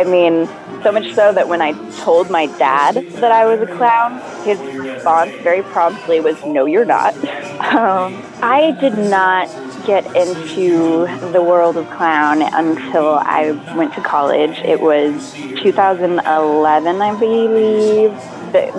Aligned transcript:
I 0.00 0.04
mean, 0.04 0.46
so 0.82 0.92
much 0.92 1.12
so 1.12 1.30
that 1.30 1.46
when 1.46 1.60
I 1.60 1.72
told 1.98 2.30
my 2.30 2.46
dad 2.46 2.94
that 2.94 3.30
I 3.30 3.44
was 3.44 3.60
a 3.60 3.66
clown, 3.66 4.18
his 4.46 4.58
response 4.74 5.30
very 5.42 5.62
promptly 5.62 6.20
was, 6.20 6.42
No, 6.46 6.64
you're 6.64 6.86
not. 6.86 7.14
Um, 7.60 8.24
I 8.42 8.74
did 8.80 8.96
not 8.96 9.46
get 9.84 10.06
into 10.16 11.06
the 11.30 11.42
world 11.42 11.76
of 11.76 11.88
clown 11.90 12.40
until 12.40 13.16
I 13.16 13.50
went 13.76 13.92
to 13.94 14.00
college. 14.00 14.58
It 14.60 14.80
was 14.80 15.34
2011, 15.34 17.02
I 17.02 17.20
believe. 17.20 18.12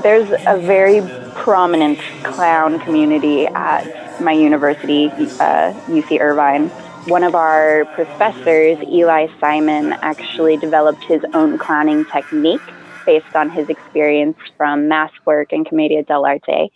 There's 0.02 0.32
a 0.48 0.58
very 0.58 1.02
prominent 1.36 2.00
clown 2.24 2.80
community 2.80 3.46
at 3.46 4.20
my 4.20 4.32
university, 4.32 5.10
uh, 5.10 5.74
UC 5.86 6.20
Irvine. 6.20 6.72
One 7.06 7.24
of 7.24 7.36
our 7.36 7.86
professors, 7.92 8.78
Eli 8.92 9.28
Simon, 9.40 9.94
actually 10.04 10.58
developed 10.58 11.04
his 11.08 11.22
own 11.34 11.58
clowning 11.58 12.06
technique 12.14 12.62
based 13.06 13.36
on 13.36 13.50
his 13.50 13.66
experience 13.70 14.38
from 14.58 14.88
mask 14.88 15.14
work 15.26 15.48
and 15.52 15.66
Commedia 15.66 16.04
dell'arte. 16.04 16.70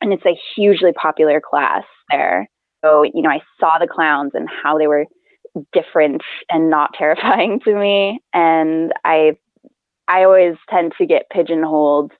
And 0.00 0.12
it's 0.12 0.26
a 0.26 0.38
hugely 0.56 0.92
popular 0.92 1.40
class 1.40 1.84
there. 2.10 2.48
So, 2.84 3.02
you 3.02 3.22
know, 3.22 3.30
I 3.30 3.40
saw 3.60 3.78
the 3.78 3.88
clowns 3.88 4.32
and 4.34 4.48
how 4.48 4.78
they 4.78 4.86
were 4.86 5.06
different 5.72 6.22
and 6.50 6.70
not 6.70 6.90
terrifying 6.98 7.60
to 7.64 7.74
me. 7.74 8.20
And 8.32 8.92
I 9.04 9.32
I 10.08 10.24
always 10.24 10.56
tend 10.70 10.94
to 10.98 11.06
get 11.06 11.30
pigeonholed 11.30 12.12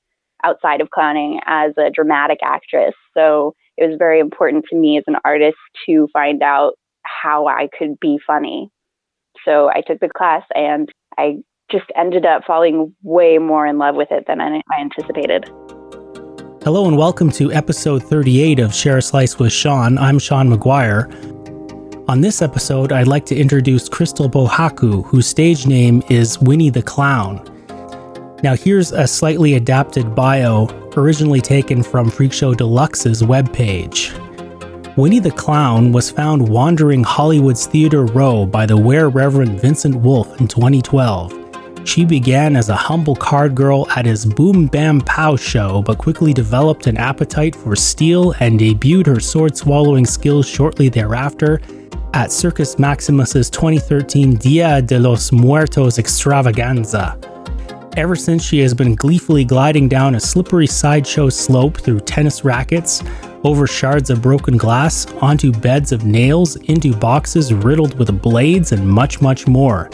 outside 0.44 0.80
of 0.80 0.90
clowning 0.90 1.40
as 1.46 1.72
a 1.78 1.90
dramatic 1.90 2.38
actress. 2.44 2.94
So 3.16 3.54
it 3.76 3.88
was 3.88 3.96
very 3.98 4.20
important 4.20 4.66
to 4.70 4.76
me 4.76 4.98
as 4.98 5.04
an 5.06 5.16
artist 5.24 5.56
to 5.86 6.08
find 6.12 6.42
out 6.42 6.74
how 7.22 7.46
I 7.46 7.68
could 7.78 7.98
be 8.00 8.18
funny. 8.26 8.70
So 9.44 9.70
I 9.70 9.82
took 9.86 10.00
the 10.00 10.08
class 10.08 10.42
and 10.54 10.88
I 11.18 11.38
just 11.70 11.86
ended 11.96 12.26
up 12.26 12.44
falling 12.46 12.94
way 13.02 13.38
more 13.38 13.66
in 13.66 13.78
love 13.78 13.94
with 13.94 14.08
it 14.10 14.24
than 14.26 14.40
I, 14.40 14.60
anticipated. 14.78 15.44
Hello 16.62 16.86
and 16.86 16.96
welcome 16.96 17.30
to 17.32 17.52
episode 17.52 18.02
38 18.02 18.58
of 18.58 18.74
Share 18.74 18.98
a 18.98 19.02
Slice 19.02 19.38
with 19.38 19.52
Sean. 19.52 19.96
I'm 19.98 20.18
Sean 20.18 20.50
McGuire. 20.50 21.08
On 22.08 22.20
this 22.20 22.40
episode, 22.40 22.92
I'd 22.92 23.06
like 23.06 23.26
to 23.26 23.36
introduce 23.36 23.88
Krystal 23.88 24.30
Pohaku, 24.30 25.04
whose 25.06 25.26
stage 25.26 25.66
name 25.66 26.02
is 26.08 26.38
Winnie 26.40 26.70
the 26.70 26.82
Clown. 26.82 27.44
Now, 28.42 28.54
here's 28.54 28.92
a 28.92 29.06
slightly 29.06 29.54
adapted 29.54 30.14
bio, 30.14 30.68
originally 30.96 31.40
taken 31.40 31.82
from 31.82 32.10
Freakshow 32.10 32.54
Deluxe's 32.54 33.22
webpage. 33.22 34.27
Winnie 34.98 35.20
the 35.20 35.30
Clown 35.30 35.92
was 35.92 36.10
found 36.10 36.48
wandering 36.48 37.04
Hollywood's 37.04 37.66
Theater 37.66 38.04
Row 38.04 38.44
by 38.44 38.66
the 38.66 38.76
Were 38.76 39.08
Reverend 39.08 39.60
Vincent 39.60 39.94
Wolf 39.94 40.40
in 40.40 40.48
2012. 40.48 41.32
She 41.84 42.04
began 42.04 42.56
as 42.56 42.68
a 42.68 42.74
humble 42.74 43.14
card 43.14 43.54
girl 43.54 43.88
at 43.92 44.06
his 44.06 44.26
Boom 44.26 44.66
Bam 44.66 45.00
Pow 45.02 45.36
show, 45.36 45.82
but 45.82 45.98
quickly 45.98 46.32
developed 46.32 46.88
an 46.88 46.96
appetite 46.96 47.54
for 47.54 47.76
steel 47.76 48.34
and 48.40 48.58
debuted 48.58 49.06
her 49.06 49.20
sword 49.20 49.56
swallowing 49.56 50.04
skills 50.04 50.48
shortly 50.48 50.88
thereafter 50.88 51.60
at 52.12 52.32
Circus 52.32 52.76
Maximus's 52.76 53.48
2013 53.50 54.34
Dia 54.34 54.82
de 54.82 54.98
los 54.98 55.30
Muertos 55.30 56.00
extravaganza. 56.00 57.16
Ever 57.98 58.14
since 58.14 58.44
she 58.44 58.60
has 58.60 58.74
been 58.74 58.94
gleefully 58.94 59.44
gliding 59.44 59.88
down 59.88 60.14
a 60.14 60.20
slippery 60.20 60.68
sideshow 60.68 61.30
slope 61.30 61.78
through 61.78 61.98
tennis 61.98 62.44
rackets, 62.44 63.02
over 63.42 63.66
shards 63.66 64.08
of 64.08 64.22
broken 64.22 64.56
glass, 64.56 65.04
onto 65.14 65.50
beds 65.50 65.90
of 65.90 66.04
nails, 66.04 66.54
into 66.54 66.94
boxes 66.94 67.52
riddled 67.52 67.98
with 67.98 68.22
blades, 68.22 68.70
and 68.70 68.88
much, 68.88 69.20
much 69.20 69.48
more. 69.48 69.90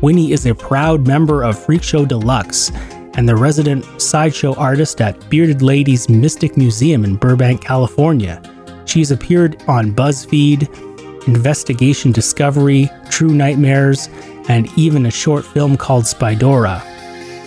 Winnie 0.00 0.30
is 0.30 0.46
a 0.46 0.54
proud 0.54 1.08
member 1.08 1.42
of 1.42 1.58
Freakshow 1.58 2.06
Deluxe 2.06 2.70
and 3.14 3.28
the 3.28 3.34
resident 3.34 3.84
sideshow 4.00 4.54
artist 4.54 5.00
at 5.00 5.28
Bearded 5.28 5.60
Ladies 5.60 6.08
Mystic 6.08 6.56
Museum 6.56 7.04
in 7.04 7.16
Burbank, 7.16 7.64
California. 7.64 8.40
She's 8.84 9.10
appeared 9.10 9.60
on 9.66 9.92
BuzzFeed, 9.92 11.26
Investigation 11.26 12.12
Discovery, 12.12 12.88
True 13.08 13.34
Nightmares, 13.34 14.08
and 14.48 14.68
even 14.78 15.06
a 15.06 15.10
short 15.10 15.44
film 15.44 15.76
called 15.76 16.04
Spydora. 16.04 16.86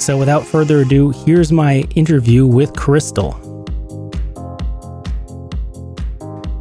So, 0.04 0.18
without 0.18 0.46
further 0.46 0.82
ado, 0.82 1.12
here's 1.12 1.50
my 1.50 1.88
interview 1.96 2.46
with 2.46 2.74
Krystal. 2.74 3.32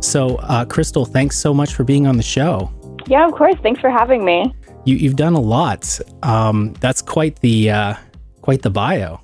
So, 0.01 0.37
uh, 0.37 0.65
Krystal, 0.65 1.09
thanks 1.09 1.39
so 1.39 1.53
much 1.53 1.75
for 1.75 1.83
being 1.83 2.07
on 2.07 2.17
the 2.17 2.23
show. 2.23 2.71
Yeah, 3.09 3.27
of 3.27 3.33
course. 3.33 3.57
Thanks 3.61 3.81
for 3.81 3.91
having 3.91 4.25
me. 4.25 4.55
You, 4.85 4.97
have 5.09 5.17
done 5.17 5.35
a 5.35 5.41
lot. 5.41 5.99
Um, 6.23 6.75
that's 6.75 7.03
quite 7.03 7.41
the 7.41 7.73
uh, 7.73 7.95
quite 8.43 8.63
the 8.63 8.71
bio. 8.71 9.21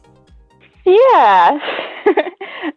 Yeah. 0.85 1.61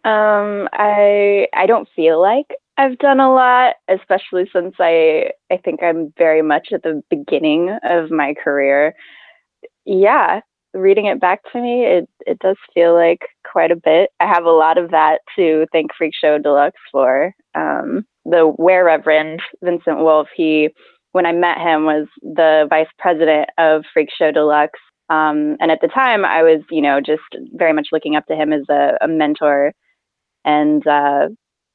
um, 0.06 0.69
I 0.73 1.47
I 1.56 1.66
don't 1.66 1.90
feel 1.96 2.22
like 2.22 2.53
I've 2.78 3.00
done 3.00 3.19
a 3.19 3.34
lot, 3.34 3.78
especially 3.88 4.47
since 4.53 4.75
I 4.78 5.31
I 5.52 5.58
think 5.58 5.81
I'm 5.81 6.13
very 6.19 6.44
much 6.44 6.68
at 6.72 6.84
the 6.84 7.02
beginning 7.09 7.75
of 7.81 8.12
my 8.12 8.35
career. 8.35 8.94
Yeah, 9.85 10.41
reading 10.74 11.06
it 11.06 11.20
back 11.20 11.42
to 11.52 11.62
me, 11.62 11.86
it, 11.86 12.09
it 12.26 12.40
does 12.40 12.58
feel 12.74 12.94
like 12.94 13.22
quite 13.50 13.72
a 13.72 13.76
bit. 13.76 14.12
I 14.20 14.28
have 14.28 14.46
a 14.46 14.52
lot 14.52 14.78
of 14.78 14.92
that 14.92 15.20
to 15.36 15.66
thank 15.72 15.92
Freakshow 16.00 16.42
Deluxe 16.42 16.80
for. 16.92 17.34
Um, 17.56 18.06
the 18.26 18.46
Where 18.56 18.86
Reverend 18.86 19.42
Vincent 19.64 20.00
Wolf, 20.00 20.28
he, 20.36 20.70
when 21.12 21.26
I 21.26 21.32
met 21.32 21.58
him, 21.58 21.86
was 21.86 22.08
the 22.22 22.68
vice 22.70 22.88
president 23.00 23.50
of 23.58 23.84
Freakshow 23.96 24.34
Deluxe. 24.34 24.80
Um, 25.09 25.58
and 25.59 25.72
at 25.72 25.82
the 25.82 25.90
time, 25.90 26.24
I 26.24 26.42
was, 26.42 26.62
you 26.70 26.82
know, 26.82 27.02
just 27.02 27.24
very 27.53 27.74
much 27.74 27.90
looking 27.92 28.16
up 28.16 28.26
to 28.28 28.36
him 28.36 28.53
as 28.53 28.64
a, 28.70 28.98
a 29.02 29.08
mentor 29.08 29.74
and 30.46 30.86
uh, 30.88 31.28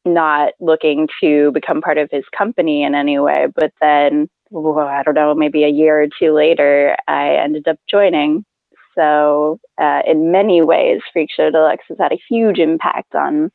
not 0.06 0.52
looking 0.60 1.08
to 1.20 1.52
become 1.52 1.82
part 1.82 1.98
of 1.98 2.08
his 2.10 2.24
company 2.36 2.82
in 2.82 2.94
any 2.94 3.18
way. 3.18 3.48
But 3.54 3.72
then, 3.80 4.28
well, 4.50 4.78
I 4.78 5.02
don't 5.02 5.14
know, 5.14 5.34
maybe 5.34 5.64
a 5.64 5.68
year 5.68 6.02
or 6.02 6.06
two 6.18 6.32
later, 6.32 6.96
I 7.08 7.34
ended 7.34 7.68
up 7.68 7.78
joining. 7.90 8.44
So, 8.96 9.60
uh, 9.80 10.00
in 10.06 10.32
many 10.32 10.62
ways, 10.62 11.00
Freakshow 11.14 11.52
Deluxe 11.52 11.84
has 11.88 11.98
had 11.98 12.12
a 12.12 12.20
huge 12.28 12.58
impact 12.58 13.14
on 13.14 13.50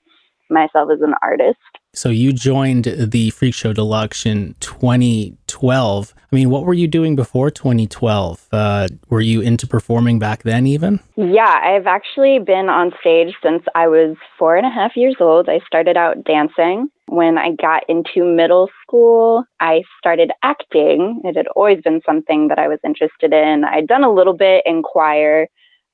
myself 0.51 0.89
as 0.91 1.01
an 1.01 1.13
artist. 1.22 1.59
So, 1.94 2.09
you 2.09 2.31
joined 2.31 2.85
the 2.85 3.31
Freakshow 3.31 3.73
Deluxe 3.73 4.25
in 4.25 4.56
2012. 4.62 6.13
I 6.31 6.35
mean, 6.35 6.50
what 6.50 6.66
were 6.66 6.73
you 6.73 6.87
doing 6.87 7.17
before 7.17 7.52
2012? 7.52 8.47
Uh, 8.53 8.87
were 9.09 9.20
you 9.20 9.41
into 9.41 9.67
performing 9.67 10.17
back 10.17 10.43
then, 10.43 10.66
even? 10.66 11.02
Yeah, 11.17 11.59
I've 11.61 11.87
actually 11.87 12.40
been 12.40 12.70
on 12.70 12.93
stage 13.02 13.35
since 13.43 13.64
I 13.75 13.90
was 13.90 14.16
four 14.40 14.55
and 14.55 14.66
a 14.66 14.70
half 14.70 14.96
years 14.96 15.17
old. 15.20 15.49
I 15.49 15.59
started 15.67 15.97
out 15.97 16.23
dancing. 16.23 16.87
When 17.08 17.37
I 17.37 17.52
got 17.52 17.84
into 17.90 18.23
middle 18.23 18.70
school, 18.81 19.43
I 19.59 19.84
started 19.97 20.31
acting. 20.43 21.20
It 21.25 21.35
had 21.35 21.47
always 21.58 21.81
been 21.81 21.99
something 22.05 22.47
that 22.47 22.58
I 22.58 22.70
was 22.70 22.79
interested 22.85 23.34
in. 23.34 23.66
I'd 23.66 23.87
done 23.87 24.05
a 24.05 24.14
little 24.14 24.34
bit 24.34 24.64
in 24.66 24.81
choir, 24.81 25.47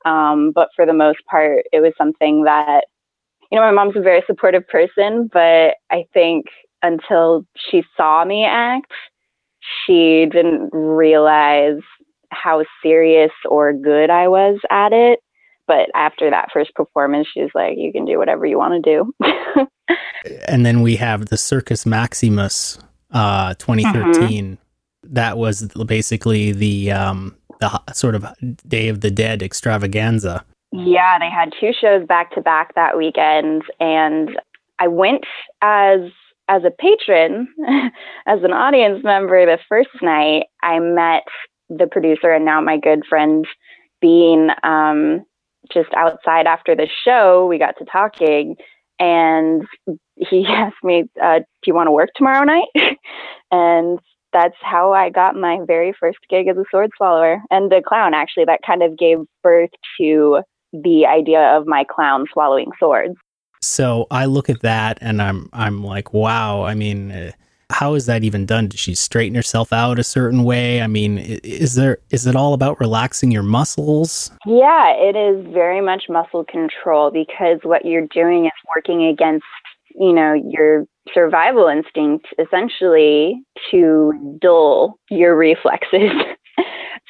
um, 0.06 0.52
but 0.54 0.70
for 0.76 0.86
the 0.86 0.94
most 0.94 1.26
part, 1.30 1.66
it 1.74 1.80
was 1.80 1.94
something 1.98 2.44
that, 2.44 2.86
you 3.52 3.58
know, 3.58 3.64
my 3.64 3.72
mom's 3.72 3.96
a 3.96 4.02
very 4.02 4.24
supportive 4.28 4.68
person, 4.68 5.30
but 5.32 5.76
I 5.90 6.06
think 6.14 6.46
until 6.84 7.46
she 7.70 7.84
saw 7.96 8.24
me 8.26 8.46
act, 8.46 8.92
she 9.86 10.26
didn't 10.32 10.70
realize 10.74 11.82
how 12.30 12.64
serious 12.84 13.32
or 13.46 13.74
good 13.74 14.10
I 14.10 14.28
was 14.28 14.60
at 14.70 14.94
it. 14.94 15.20
But 15.66 15.90
after 15.96 16.30
that 16.30 16.50
first 16.54 16.74
performance, 16.76 17.28
she 17.34 17.42
was 17.42 17.52
like, 17.54 17.78
you 17.78 17.92
can 17.92 18.06
do 18.06 18.18
whatever 18.18 18.46
you 18.46 18.58
want 18.58 18.84
to 18.84 19.04
do. 19.26 19.68
and 20.48 20.66
then 20.66 20.82
we 20.82 20.96
have 20.96 21.26
the 21.26 21.38
Circus 21.38 21.86
Maximus 21.86 22.80
uh, 23.12 23.54
2013. 23.56 24.46
Mm-hmm. 24.46 25.14
That 25.14 25.38
was 25.38 25.68
basically 25.86 26.52
the 26.54 26.92
um, 26.92 27.36
the 27.60 27.82
sort 27.94 28.16
of 28.16 28.26
Day 28.68 28.88
of 28.88 29.02
the 29.02 29.12
Dead 29.12 29.42
extravaganza. 29.42 30.46
Yeah, 30.86 31.18
they 31.18 31.30
had 31.30 31.54
two 31.60 31.72
shows 31.80 32.06
back 32.06 32.34
to 32.36 32.42
back 32.42 32.76
that 32.76 32.98
weekend, 32.98 33.64
and 33.80 34.40
I 34.80 34.88
went 34.88 35.26
as 35.62 36.02
as 36.50 36.64
a 36.64 36.72
patron, 36.72 37.48
as 38.28 38.44
an 38.44 38.54
audience 38.54 39.04
member. 39.04 39.46
The 39.46 39.60
first 39.68 39.90
night, 40.02 40.46
I 40.62 40.80
met 40.80 41.24
the 41.70 41.88
producer 41.88 42.32
and 42.32 42.46
now 42.46 42.62
my 42.62 42.78
good 42.78 43.04
friend 43.10 43.46
Bean 44.02 44.50
um, 44.64 45.26
just 45.74 45.90
outside 45.96 46.46
after 46.46 46.76
the 46.76 46.88
show. 47.04 47.48
We 47.48 47.58
got 47.58 47.76
to 47.80 47.86
talking, 47.86 48.56
and 49.00 49.64
he 50.16 50.46
asked 50.48 50.84
me, 50.84 51.06
uh, 51.22 51.40
"Do 51.40 51.46
you 51.66 51.74
want 51.74 51.88
to 51.88 51.92
work 51.92 52.10
tomorrow 52.16 52.44
night?" 52.44 52.68
and 53.52 54.00
that's 54.32 54.58
how 54.62 54.94
I 54.94 55.10
got 55.10 55.36
my 55.36 55.60
very 55.66 55.94
first 56.00 56.20
gig 56.30 56.48
as 56.48 56.58
a 56.58 56.66
sword 56.70 56.92
swallower 56.96 57.42
and 57.50 57.74
a 57.74 57.82
clown. 57.82 58.14
Actually, 58.14 58.46
that 58.46 58.62
kind 58.66 58.84
of 58.84 58.96
gave 58.98 59.18
birth 59.42 59.72
to 60.00 60.44
the 60.74 61.06
idea 61.06 61.56
of 61.56 61.66
my 61.66 61.84
clown 61.84 62.26
swallowing 62.32 62.72
swords. 62.80 63.16
So 63.62 64.08
I 64.12 64.26
look 64.26 64.50
at 64.50 64.62
that 64.62 64.98
and 65.02 65.22
I'm 65.22 65.50
I'm 65.54 65.84
like, 65.84 66.14
wow. 66.14 66.64
I 66.64 66.76
mean, 66.76 67.12
uh, 67.12 67.32
how 67.70 67.96
is 67.96 68.06
that 68.06 68.24
even 68.24 68.46
done? 68.46 68.68
Does 68.68 68.80
she 68.80 68.96
straighten 68.96 69.36
herself 69.36 69.74
out 69.74 70.00
a 70.00 70.04
certain 70.04 70.44
way? 70.44 70.82
I 70.82 70.88
mean, 70.88 71.18
is 71.18 71.76
there 71.76 71.98
is 72.10 72.26
it 72.26 72.36
all 72.36 72.54
about 72.54 72.80
relaxing 72.80 73.32
your 73.32 73.44
muscles? 73.44 74.32
Yeah, 74.46 74.94
it 74.94 75.16
is 75.16 75.46
very 75.54 75.82
much 75.82 76.04
muscle 76.10 76.46
control 76.46 77.12
because 77.12 77.60
what 77.64 77.86
you're 77.86 78.08
doing 78.08 78.46
is 78.46 78.52
working 78.76 79.06
against 79.06 79.46
you 79.96 80.14
know 80.14 80.34
your 80.34 80.86
survival 81.14 81.68
instinct 81.68 82.28
essentially 82.40 83.42
to 83.72 84.38
dull 84.42 85.00
your 85.10 85.36
reflexes. 85.48 86.12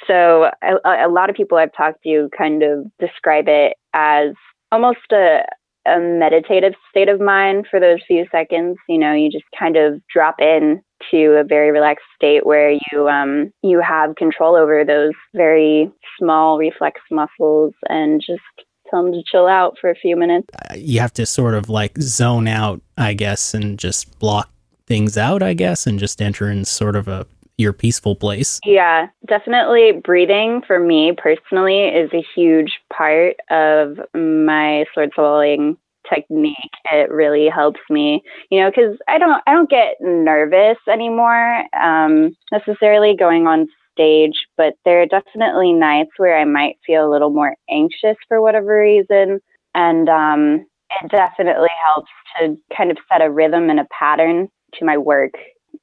So 0.07 0.50
a, 0.63 1.06
a, 1.06 1.09
lot 1.09 1.30
of 1.30 1.36
people 1.36 1.57
I've 1.57 1.74
talked 1.74 2.04
to 2.04 2.30
kind 2.38 2.63
of 2.63 2.86
describe 3.00 3.45
it 3.48 3.77
as 3.94 4.30
almost 4.71 5.12
a, 5.12 5.42
a 5.86 6.00
meditative 6.00 6.74
state 6.89 7.09
of 7.09 7.19
mind 7.19 7.68
for 7.69 7.80
those 7.80 8.00
few 8.07 8.25
seconds. 8.31 8.77
You 8.88 8.98
know, 8.98 9.13
you 9.13 9.30
just 9.30 9.45
kind 9.57 9.77
of 9.77 10.01
drop 10.13 10.36
in 10.39 10.81
to 11.12 11.39
a 11.39 11.44
very 11.44 11.71
relaxed 11.71 12.06
state 12.15 12.45
where 12.45 12.71
you 12.71 13.07
um, 13.07 13.51
you 13.62 13.81
have 13.81 14.15
control 14.15 14.56
over 14.56 14.83
those 14.83 15.13
very 15.36 15.92
small 16.19 16.57
reflex 16.57 17.00
muscles 17.12 17.74
and 17.89 18.21
just 18.25 18.42
tell 18.89 19.04
them 19.04 19.13
to 19.13 19.24
chill 19.30 19.48
out 19.48 19.75
for 19.80 19.89
a 19.89 19.95
few 19.95 20.15
minutes. 20.15 20.48
Uh, 20.69 20.75
you 20.75 21.00
have 21.00 21.13
to 21.13 21.25
sort 21.25 21.54
of 21.54 21.69
like 21.69 21.98
zone 22.00 22.48
out, 22.48 22.81
I 22.98 23.13
guess, 23.13 23.54
and 23.54 23.77
just 23.77 24.18
block 24.19 24.50
things 24.86 25.18
out, 25.18 25.44
I 25.44 25.54
guess, 25.54 25.86
and 25.86 26.00
just 26.00 26.21
enter 26.21 26.50
in 26.50 26.65
sort 26.65 26.95
of 26.95 27.07
a 27.07 27.27
your 27.57 27.74
peaceful 27.74 28.15
place. 28.15 28.59
Yeah, 28.65 29.07
definitely 29.27 29.94
breathing 30.04 30.62
for 30.65 30.80
me 30.80 31.13
personally 31.18 31.88
is 31.88 32.09
a 32.13 32.25
huge 32.36 32.80
part 32.95 33.36
of 33.50 33.98
my 34.13 34.86
sword 34.94 35.12
swallowing 35.15 35.77
technique. 36.13 36.56
It 36.92 37.12
really 37.12 37.50
helps 37.50 37.80
me, 37.89 38.24
you 38.50 38.62
know, 38.62 38.69
because 38.69 38.98
I 39.07 39.18
don't 39.18 39.42
I 39.48 39.54
don't 39.54 39.69
get 39.69 39.95
nervous 40.00 40.77
anymore 40.89 41.63
um, 41.80 42.36
necessarily 42.51 43.15
going 43.18 43.48
on 43.48 43.68
stage, 43.92 44.36
but 44.56 44.75
there 44.86 45.01
are 45.01 45.07
definitely 45.07 45.74
nights 45.74 46.12
where 46.18 46.38
I 46.38 46.45
might 46.45 46.77
feel 46.86 47.07
a 47.07 47.12
little 47.12 47.31
more 47.31 47.56
anxious 47.69 48.15
for 48.27 48.42
whatever 48.42 48.80
reason. 48.80 49.39
And 49.74 50.07
um, 50.07 50.65
it 51.01 51.12
definitely 51.12 51.69
helps 51.86 52.12
to 52.39 52.56
kind 52.75 52.92
of 52.92 52.98
set 53.12 53.21
a 53.21 53.30
rhythm 53.30 53.69
and 53.69 53.80
a 53.80 53.88
pattern 53.98 54.48
to 54.75 54.86
my 54.86 54.98
work. 54.98 55.33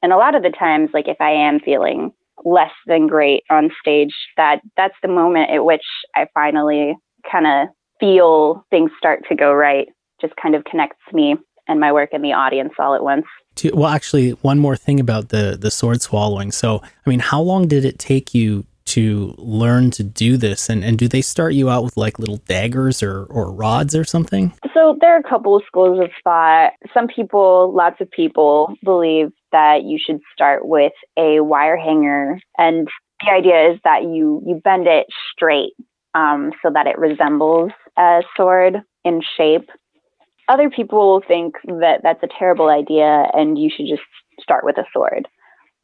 And 0.05 0.13
a 0.13 0.19
lot 0.19 0.35
of 0.35 0.43
the 0.43 0.51
times, 0.51 0.91
like 0.93 1.09
if 1.09 1.17
I 1.19 1.31
am 1.31 1.61
feeling 1.61 2.13
less 2.45 2.73
than 2.87 3.07
great 3.07 3.43
on 3.49 3.71
stage, 3.81 4.13
that 4.37 4.61
that's 4.77 4.97
the 5.01 5.09
moment 5.09 5.49
at 5.51 5.65
which 5.65 5.87
I 6.15 6.27
finally 6.35 6.95
kind 7.33 7.47
of 7.47 7.69
feel 7.99 8.67
things 8.69 8.91
start 8.99 9.23
to 9.31 9.35
go 9.35 9.55
right. 9.55 9.89
Just 10.21 10.35
kind 10.37 10.55
of 10.55 10.65
connects 10.65 11.01
me 11.15 11.37
and 11.69 11.81
my 11.81 11.91
work 11.91 12.11
and 12.13 12.23
the 12.23 12.35
audience 12.35 12.75
all 12.79 12.95
at 12.95 13.03
once 13.03 13.25
to, 13.57 13.71
well, 13.75 13.89
actually, 13.89 14.33
one 14.43 14.59
more 14.59 14.77
thing 14.77 15.01
about 15.01 15.31
the 15.31 15.57
the 15.59 15.71
sword 15.71 16.03
swallowing. 16.03 16.53
So, 16.53 16.83
I 16.85 17.11
mean, 17.11 17.21
how 17.21 17.41
long 17.41 17.67
did 17.67 17.87
it 17.87 17.99
take 17.99 18.35
you 18.35 18.67
to 18.87 19.35
learn 19.39 19.91
to 19.93 20.03
do 20.03 20.37
this? 20.37 20.69
And 20.69 20.85
and 20.85 20.99
do 20.99 21.09
they 21.09 21.23
start 21.23 21.55
you 21.55 21.71
out 21.71 21.85
with 21.85 21.97
like 21.97 22.19
little 22.19 22.39
daggers 22.49 23.03
or 23.03 23.25
or 23.31 23.51
rods 23.51 23.95
or 23.95 24.05
something? 24.05 24.53
So 24.75 24.99
there 25.01 25.15
are 25.15 25.19
a 25.19 25.23
couple 25.23 25.57
of 25.57 25.63
schools 25.67 26.01
of 26.01 26.11
thought. 26.23 26.73
Some 26.93 27.07
people, 27.07 27.73
lots 27.75 28.01
of 28.01 28.11
people, 28.11 28.75
believe 28.83 29.33
that 29.55 29.85
you 29.85 29.99
should 29.99 30.21
start 30.35 30.69
with 30.69 30.93
a 31.17 31.41
wire 31.41 31.79
hanger, 31.79 32.39
and 32.59 32.87
the 33.25 33.31
idea 33.33 33.71
is 33.73 33.79
that 33.85 34.03
you 34.03 34.43
you 34.47 34.61
bend 34.63 34.87
it 34.87 35.07
straight 35.33 35.73
um, 36.13 36.53
so 36.63 36.71
that 36.75 36.87
it 36.87 36.99
resembles 36.99 37.73
a 37.97 38.23
sword 38.37 38.83
in 39.05 39.23
shape 39.39 39.71
other 40.49 40.71
people 40.71 40.99
will 40.99 41.23
think 41.27 41.55
that 41.65 42.01
that's 42.03 42.23
a 42.23 42.29
terrible 42.39 42.69
idea 42.69 43.27
and 43.33 43.59
you 43.59 43.71
should 43.75 43.87
just 43.87 44.03
start 44.41 44.65
with 44.65 44.77
a 44.79 44.85
sword. 44.93 45.27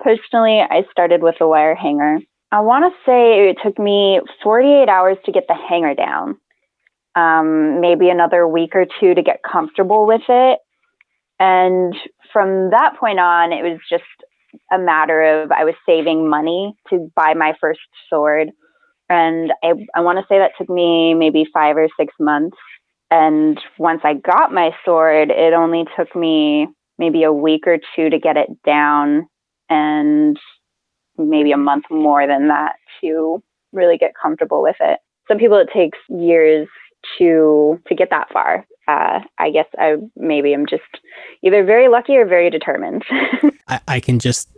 Personally, 0.00 0.60
I 0.60 0.84
started 0.90 1.22
with 1.22 1.36
a 1.40 1.48
wire 1.48 1.74
hanger. 1.74 2.18
I 2.52 2.60
want 2.60 2.84
to 2.84 2.98
say 3.06 3.48
it 3.48 3.58
took 3.62 3.78
me 3.78 4.20
48 4.42 4.88
hours 4.88 5.18
to 5.24 5.32
get 5.32 5.44
the 5.48 5.54
hanger 5.54 5.94
down, 5.94 6.36
um, 7.14 7.80
maybe 7.80 8.08
another 8.08 8.46
week 8.46 8.74
or 8.74 8.86
two 8.98 9.14
to 9.14 9.22
get 9.22 9.40
comfortable 9.42 10.06
with 10.06 10.22
it. 10.28 10.58
And 11.38 11.94
from 12.32 12.70
that 12.70 12.96
point 12.98 13.18
on, 13.18 13.52
it 13.52 13.62
was 13.62 13.78
just 13.90 14.04
a 14.72 14.78
matter 14.78 15.22
of 15.42 15.52
I 15.52 15.64
was 15.64 15.74
saving 15.86 16.28
money 16.28 16.74
to 16.90 17.10
buy 17.14 17.34
my 17.34 17.54
first 17.60 17.80
sword. 18.08 18.50
And 19.08 19.52
I, 19.62 19.72
I 19.94 20.00
want 20.00 20.18
to 20.18 20.24
say 20.28 20.38
that 20.38 20.52
took 20.58 20.68
me 20.68 21.14
maybe 21.14 21.44
five 21.52 21.76
or 21.76 21.88
six 21.98 22.14
months 22.20 22.56
and 23.10 23.60
once 23.78 24.02
I 24.04 24.14
got 24.14 24.52
my 24.52 24.70
sword, 24.84 25.30
it 25.30 25.52
only 25.52 25.84
took 25.96 26.14
me 26.14 26.68
maybe 26.98 27.24
a 27.24 27.32
week 27.32 27.66
or 27.66 27.78
two 27.96 28.08
to 28.08 28.18
get 28.18 28.36
it 28.36 28.48
down 28.64 29.26
and 29.68 30.38
maybe 31.18 31.52
a 31.52 31.56
month 31.56 31.84
more 31.90 32.26
than 32.26 32.48
that 32.48 32.76
to 33.00 33.42
really 33.72 33.98
get 33.98 34.12
comfortable 34.20 34.62
with 34.62 34.76
it. 34.80 35.00
Some 35.28 35.38
people 35.38 35.56
it 35.58 35.68
takes 35.74 35.98
years 36.08 36.68
to 37.18 37.80
to 37.86 37.94
get 37.94 38.10
that 38.10 38.30
far. 38.32 38.64
Uh, 38.90 39.20
I 39.38 39.50
guess 39.50 39.66
I 39.78 39.96
maybe 40.16 40.52
I'm 40.52 40.66
just 40.66 40.82
either 41.42 41.64
very 41.64 41.88
lucky 41.88 42.16
or 42.16 42.26
very 42.26 42.50
determined. 42.50 43.04
I, 43.68 43.80
I 43.86 44.00
can 44.00 44.18
just 44.18 44.48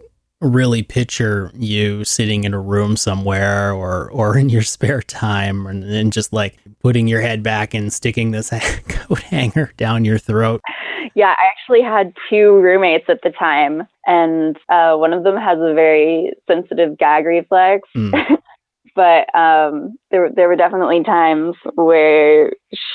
really 0.40 0.82
picture 0.82 1.52
you 1.54 2.02
sitting 2.04 2.44
in 2.44 2.52
a 2.54 2.60
room 2.60 2.96
somewhere 2.96 3.72
or 3.72 4.10
or 4.10 4.38
in 4.38 4.48
your 4.48 4.62
spare 4.76 5.02
time 5.02 5.66
and, 5.66 5.84
and 5.84 6.12
just 6.12 6.32
like 6.32 6.58
putting 6.80 7.08
your 7.08 7.20
head 7.20 7.42
back 7.42 7.74
and 7.74 7.92
sticking 7.92 8.30
this 8.30 8.50
coat 8.88 9.20
hanger 9.22 9.72
down 9.76 10.04
your 10.04 10.18
throat. 10.18 10.60
Yeah, 11.14 11.34
I 11.36 11.44
actually 11.50 11.82
had 11.82 12.14
two 12.30 12.54
roommates 12.60 13.04
at 13.08 13.20
the 13.22 13.30
time, 13.30 13.86
and 14.06 14.56
uh, 14.70 14.96
one 14.96 15.12
of 15.12 15.24
them 15.24 15.36
has 15.36 15.58
a 15.58 15.74
very 15.74 16.32
sensitive 16.48 16.96
gag 16.96 17.26
reflex. 17.26 17.86
Mm. 17.94 18.38
But 18.94 19.34
um, 19.34 19.96
there, 20.10 20.30
there 20.34 20.48
were 20.48 20.56
definitely 20.56 21.02
times 21.02 21.56
where 21.74 22.52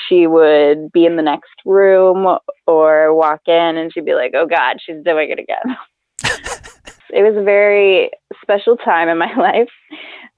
she 0.08 0.26
would 0.26 0.92
be 0.92 1.06
in 1.06 1.16
the 1.16 1.22
next 1.22 1.50
room 1.64 2.38
or 2.66 3.14
walk 3.14 3.42
in, 3.46 3.76
and 3.76 3.92
she'd 3.92 4.04
be 4.04 4.14
like, 4.14 4.32
"Oh 4.34 4.46
God, 4.46 4.78
she's 4.84 5.02
doing 5.04 5.30
it 5.30 5.38
again." 5.38 5.76
it 7.10 7.22
was 7.22 7.36
a 7.36 7.44
very 7.44 8.10
special 8.42 8.76
time 8.76 9.08
in 9.08 9.18
my 9.18 9.32
life 9.38 9.70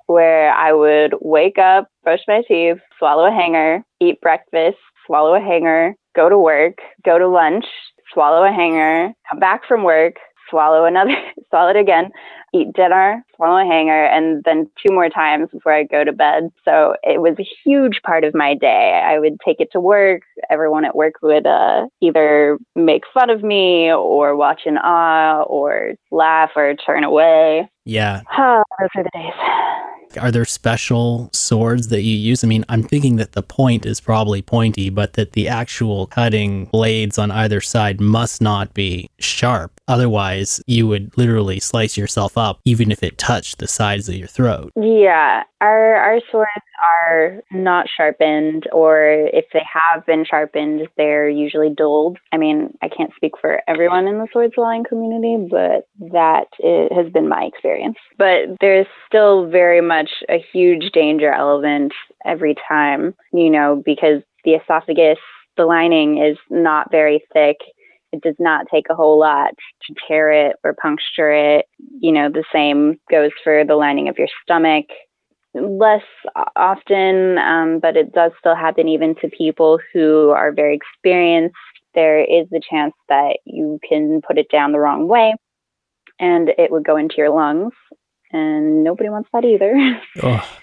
where 0.06 0.52
I 0.52 0.72
would 0.72 1.14
wake 1.20 1.58
up, 1.58 1.88
brush 2.02 2.20
my 2.26 2.42
teeth, 2.48 2.78
swallow 2.98 3.26
a 3.26 3.30
hanger, 3.30 3.84
eat 4.00 4.20
breakfast, 4.20 4.78
swallow 5.06 5.34
a 5.34 5.40
hanger, 5.40 5.94
go 6.16 6.28
to 6.28 6.38
work, 6.38 6.78
go 7.04 7.18
to 7.18 7.28
lunch, 7.28 7.64
swallow 8.12 8.44
a 8.44 8.52
hanger, 8.52 9.12
come 9.30 9.38
back 9.38 9.62
from 9.68 9.84
work, 9.84 10.16
swallow 10.50 10.84
another, 10.84 11.16
swallow 11.48 11.70
it 11.70 11.76
again, 11.76 12.10
eat 12.52 12.72
dinner, 12.74 13.24
swallow 13.36 13.62
a 13.62 13.64
hanger, 13.64 14.04
and 14.04 14.42
then 14.44 14.68
two 14.84 14.92
more 14.92 15.08
times 15.08 15.48
before 15.52 15.72
I 15.72 15.84
go 15.84 16.04
to 16.04 16.12
bed. 16.12 16.50
So 16.64 16.94
it 17.02 17.20
was 17.20 17.36
a 17.38 17.46
huge 17.64 18.00
part 18.04 18.24
of 18.24 18.34
my 18.34 18.54
day. 18.54 19.02
I 19.04 19.18
would 19.18 19.38
take 19.44 19.60
it 19.60 19.68
to 19.72 19.80
work. 19.80 20.22
Everyone 20.50 20.84
at 20.84 20.96
work 20.96 21.14
would 21.22 21.46
uh, 21.46 21.86
either 22.00 22.58
make 22.74 23.02
fun 23.14 23.30
of 23.30 23.42
me 23.42 23.92
or 23.92 24.36
watch 24.36 24.62
in 24.66 24.76
awe 24.76 25.42
or 25.42 25.94
laugh 26.10 26.50
or 26.56 26.74
turn 26.74 27.04
away. 27.04 27.70
Yeah. 27.84 28.22
Oh, 28.36 28.62
those 28.80 28.88
are 28.96 29.04
the 29.04 29.10
days. 29.14 29.99
Are 30.18 30.30
there 30.30 30.44
special 30.44 31.30
swords 31.32 31.88
that 31.88 32.02
you 32.02 32.16
use? 32.16 32.42
I 32.42 32.46
mean, 32.46 32.64
I'm 32.68 32.82
thinking 32.82 33.16
that 33.16 33.32
the 33.32 33.42
point 33.42 33.86
is 33.86 34.00
probably 34.00 34.42
pointy, 34.42 34.90
but 34.90 35.14
that 35.14 35.32
the 35.32 35.48
actual 35.48 36.06
cutting 36.06 36.66
blades 36.66 37.18
on 37.18 37.30
either 37.30 37.60
side 37.60 38.00
must 38.00 38.40
not 38.40 38.74
be 38.74 39.10
sharp. 39.18 39.72
Otherwise, 39.88 40.62
you 40.66 40.86
would 40.86 41.16
literally 41.16 41.60
slice 41.60 41.96
yourself 41.96 42.38
up, 42.38 42.60
even 42.64 42.90
if 42.90 43.02
it 43.02 43.18
touched 43.18 43.58
the 43.58 43.66
sides 43.66 44.08
of 44.08 44.14
your 44.14 44.28
throat. 44.28 44.72
Yeah, 44.76 45.42
our 45.60 45.96
our 45.96 46.20
swords 46.30 46.50
are 46.82 47.42
not 47.50 47.86
sharpened, 47.94 48.66
or 48.72 49.28
if 49.32 49.44
they 49.52 49.62
have 49.92 50.06
been 50.06 50.24
sharpened, 50.24 50.88
they're 50.96 51.28
usually 51.28 51.74
dulled. 51.74 52.18
I 52.32 52.38
mean, 52.38 52.76
I 52.82 52.88
can't 52.88 53.12
speak 53.16 53.32
for 53.40 53.60
everyone 53.68 54.06
in 54.06 54.18
the 54.18 54.28
sword 54.32 54.52
swallowing 54.54 54.84
community, 54.84 55.48
but 55.50 55.88
that 56.12 56.46
has 56.94 57.12
been 57.12 57.28
my 57.28 57.42
experience. 57.42 57.96
But 58.16 58.56
there's 58.60 58.86
still 59.06 59.46
very 59.50 59.80
much 59.80 59.99
a 60.28 60.44
huge 60.52 60.90
danger 60.92 61.32
element 61.32 61.92
every 62.24 62.54
time, 62.68 63.14
you 63.32 63.50
know, 63.50 63.82
because 63.84 64.22
the 64.44 64.52
esophagus, 64.52 65.18
the 65.56 65.64
lining 65.64 66.18
is 66.18 66.38
not 66.48 66.90
very 66.90 67.22
thick. 67.32 67.56
It 68.12 68.22
does 68.22 68.36
not 68.38 68.66
take 68.72 68.86
a 68.90 68.94
whole 68.94 69.18
lot 69.18 69.54
to 69.86 69.94
tear 70.08 70.30
it 70.30 70.56
or 70.64 70.74
puncture 70.74 71.32
it. 71.32 71.66
You 72.00 72.12
know, 72.12 72.28
the 72.28 72.44
same 72.52 72.98
goes 73.10 73.30
for 73.44 73.64
the 73.64 73.76
lining 73.76 74.08
of 74.08 74.18
your 74.18 74.28
stomach 74.42 74.86
less 75.52 76.04
often, 76.54 77.38
um, 77.38 77.80
but 77.80 77.96
it 77.96 78.12
does 78.12 78.30
still 78.38 78.54
happen 78.54 78.86
even 78.86 79.16
to 79.16 79.28
people 79.28 79.80
who 79.92 80.30
are 80.30 80.52
very 80.52 80.76
experienced 80.76 81.56
there 81.94 82.20
is 82.20 82.46
the 82.50 82.60
chance 82.68 82.94
that 83.08 83.38
you 83.44 83.80
can 83.88 84.20
put 84.26 84.38
it 84.38 84.48
down 84.50 84.72
the 84.72 84.78
wrong 84.78 85.08
way 85.08 85.34
and 86.18 86.50
it 86.58 86.70
would 86.70 86.84
go 86.84 86.96
into 86.96 87.16
your 87.18 87.30
lungs. 87.30 87.72
And 88.32 88.84
nobody 88.84 89.08
wants 89.08 89.28
that 89.32 89.44
either. 89.44 90.00
Oh, 90.22 90.58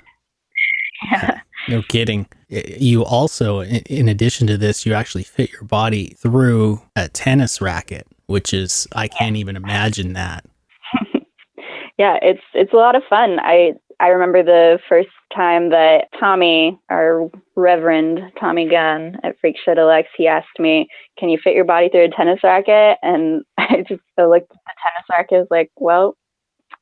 yeah. 1.12 1.42
no 1.70 1.82
kidding. 1.84 2.28
You 2.50 3.04
also, 3.06 3.62
in 3.62 4.10
addition 4.10 4.48
to 4.48 4.58
this, 4.58 4.86
you 4.86 4.94
actually 4.94 5.24
fit 5.24 5.52
your 5.52 5.64
body 5.64 6.16
through 6.18 6.82
a 6.96 7.08
tennis 7.10 7.62
racket, 7.62 8.08
which 8.26 8.54
is, 8.54 8.88
I 8.94 9.08
can't 9.08 9.36
even 9.36 9.56
imagine 9.56 10.14
that. 10.14 10.46
yeah, 11.98 12.18
it's 12.22 12.42
it's 12.54 12.74
a 12.74 12.78
lot 12.78 12.96
of 12.96 13.04
fun. 13.10 13.40
I 13.42 13.74
I 14.00 14.08
remember 14.10 14.44
the 14.44 14.80
first 14.88 15.10
time 15.36 15.70
that 15.70 16.06
Tommy, 16.20 16.80
our 16.90 17.30
Reverend 17.56 18.20
Tommy 18.40 18.70
Gunn 18.70 19.18
at 19.24 19.36
Freakshow 19.44 19.76
Deluxe, 19.76 20.10
he 20.16 20.28
asked 20.28 20.60
me, 20.60 20.88
"Can 21.18 21.30
you 21.30 21.40
fit 21.44 21.56
your 21.56 21.66
body 21.66 21.90
through 21.90 22.06
a 22.06 22.10
tennis 22.10 22.40
racket?" 22.44 22.98
And 23.02 23.44
I 23.58 23.84
just 23.88 24.02
I 24.18 24.26
looked 24.26 24.52
at 24.52 24.58
the 24.66 24.74
tennis 24.84 25.06
racket, 25.10 25.36
I 25.36 25.40
was 25.40 25.48
like, 25.52 25.72
"Well, 25.78 26.16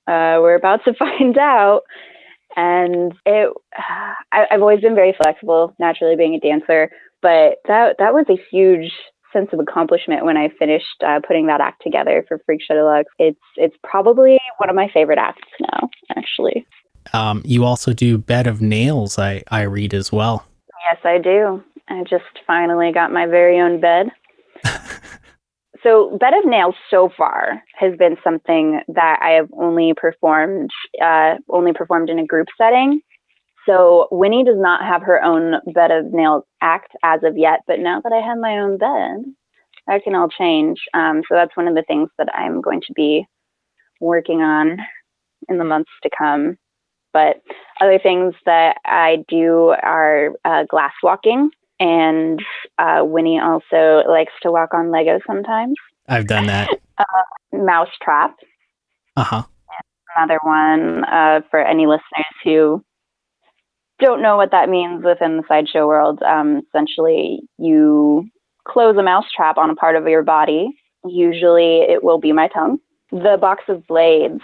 uh, 0.07 0.39
we're 0.41 0.55
about 0.55 0.83
to 0.85 0.93
find 0.99 1.37
out." 1.37 1.81
And 2.57 3.13
it, 3.25 3.51
I, 4.31 4.45
I've 4.49 4.61
always 4.61 4.79
been 4.79 4.95
very 4.95 5.13
flexible, 5.21 5.75
naturally 5.77 6.15
being 6.15 6.35
a 6.35 6.39
dancer, 6.39 6.89
but 7.21 7.57
that 7.67 7.97
that 7.99 8.13
was 8.13 8.25
a 8.29 8.39
huge 8.49 8.91
sense 9.33 9.49
of 9.51 9.59
accomplishment 9.59 10.23
when 10.23 10.37
I 10.37 10.49
finished 10.57 11.03
uh, 11.05 11.19
putting 11.27 11.47
that 11.47 11.59
act 11.59 11.81
together 11.83 12.23
for 12.27 12.39
Freakshow 12.49 12.75
Deluxe. 12.75 13.11
It's 13.19 13.39
it's 13.57 13.75
probably 13.83 14.39
one 14.57 14.69
of 14.69 14.75
my 14.75 14.89
favorite 14.93 15.19
acts 15.19 15.41
now, 15.59 15.89
actually. 16.15 16.65
Um, 17.13 17.41
you 17.45 17.65
also 17.65 17.93
do 17.93 18.17
Bed 18.17 18.47
of 18.47 18.61
Nails, 18.61 19.19
I, 19.19 19.43
I 19.49 19.61
read 19.61 19.93
as 19.93 20.11
well. 20.11 20.45
Yes, 20.89 20.99
I 21.03 21.17
do. 21.17 21.63
I 21.87 22.03
just 22.03 22.23
finally 22.47 22.91
got 22.91 23.11
my 23.11 23.25
very 23.25 23.59
own 23.59 23.79
bed. 23.79 24.07
So, 25.85 26.17
Bed 26.19 26.33
of 26.33 26.45
Nails 26.45 26.73
so 26.89 27.11
far 27.15 27.61
has 27.75 27.95
been 27.97 28.17
something 28.23 28.81
that 28.87 29.19
I 29.21 29.31
have 29.31 29.49
only 29.55 29.93
performed, 29.95 30.71
uh, 30.99 31.35
only 31.49 31.73
performed 31.73 32.09
in 32.09 32.17
a 32.17 32.25
group 32.25 32.47
setting. 32.57 33.01
So, 33.67 34.07
Winnie 34.09 34.43
does 34.43 34.57
not 34.57 34.83
have 34.83 35.03
her 35.03 35.23
own 35.23 35.61
Bed 35.73 35.91
of 35.91 36.11
Nails 36.11 36.43
act 36.61 36.91
as 37.03 37.21
of 37.23 37.37
yet, 37.37 37.59
but 37.67 37.79
now 37.79 38.01
that 38.01 38.11
I 38.11 38.25
have 38.25 38.39
my 38.39 38.59
own 38.59 38.77
bed, 38.77 39.25
that 39.85 40.03
can 40.03 40.15
all 40.15 40.27
change. 40.27 40.79
Um, 40.95 41.21
so, 41.29 41.35
that's 41.35 41.55
one 41.55 41.67
of 41.67 41.75
the 41.75 41.83
things 41.87 42.09
that 42.17 42.35
I'm 42.35 42.61
going 42.61 42.81
to 42.81 42.93
be 42.93 43.25
working 44.01 44.41
on 44.41 44.79
in 45.49 45.59
the 45.59 45.63
months 45.63 45.91
to 46.01 46.09
come. 46.17 46.57
But 47.13 47.41
other 47.79 47.99
things 47.99 48.33
that 48.45 48.77
I 48.85 49.23
do 49.27 49.75
are 49.83 50.31
uh, 50.43 50.63
glass 50.63 50.93
walking, 51.03 51.51
and 51.79 52.39
uh, 52.77 53.01
Winnie 53.03 53.39
also 53.39 54.03
likes 54.09 54.33
to 54.41 54.51
walk 54.51 54.73
on 54.73 54.91
Lego 54.91 55.19
sometimes. 55.27 55.75
I've 56.07 56.27
done 56.27 56.47
that. 56.47 56.69
Mouse 57.51 57.89
trap, 58.01 58.35
Uh 59.15 59.23
huh. 59.23 59.43
another 60.17 60.39
one 60.43 61.03
uh, 61.05 61.41
for 61.49 61.59
any 61.59 61.85
listeners 61.87 62.25
who 62.43 62.83
don't 63.99 64.21
know 64.21 64.35
what 64.37 64.51
that 64.51 64.69
means 64.69 65.03
within 65.03 65.37
the 65.37 65.43
sideshow 65.47 65.87
world. 65.87 66.21
Um, 66.23 66.61
essentially, 66.67 67.41
you 67.57 68.29
close 68.67 68.97
a 68.97 69.03
mouse 69.03 69.25
trap 69.35 69.57
on 69.57 69.69
a 69.69 69.75
part 69.75 69.95
of 69.95 70.07
your 70.07 70.23
body. 70.23 70.69
Usually, 71.05 71.79
it 71.81 72.03
will 72.03 72.19
be 72.19 72.31
my 72.31 72.47
tongue. 72.49 72.79
The 73.11 73.37
box 73.39 73.63
of 73.67 73.85
blades, 73.87 74.41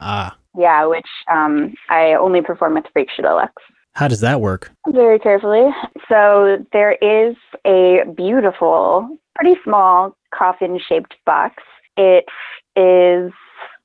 Ah, 0.00 0.36
yeah, 0.56 0.86
which 0.86 1.06
um, 1.30 1.74
I 1.90 2.14
only 2.14 2.40
perform 2.40 2.74
with 2.74 2.84
Freakshow 2.96 3.22
Deluxe. 3.22 3.62
How 3.98 4.06
does 4.06 4.20
that 4.20 4.40
work? 4.40 4.70
Very 4.86 5.18
carefully. 5.18 5.66
So 6.08 6.64
there 6.72 6.92
is 7.02 7.34
a 7.66 8.04
beautiful, 8.16 9.08
pretty 9.34 9.58
small 9.64 10.16
coffin 10.32 10.78
shaped 10.88 11.16
box. 11.26 11.56
It 11.96 12.24
is 12.76 13.32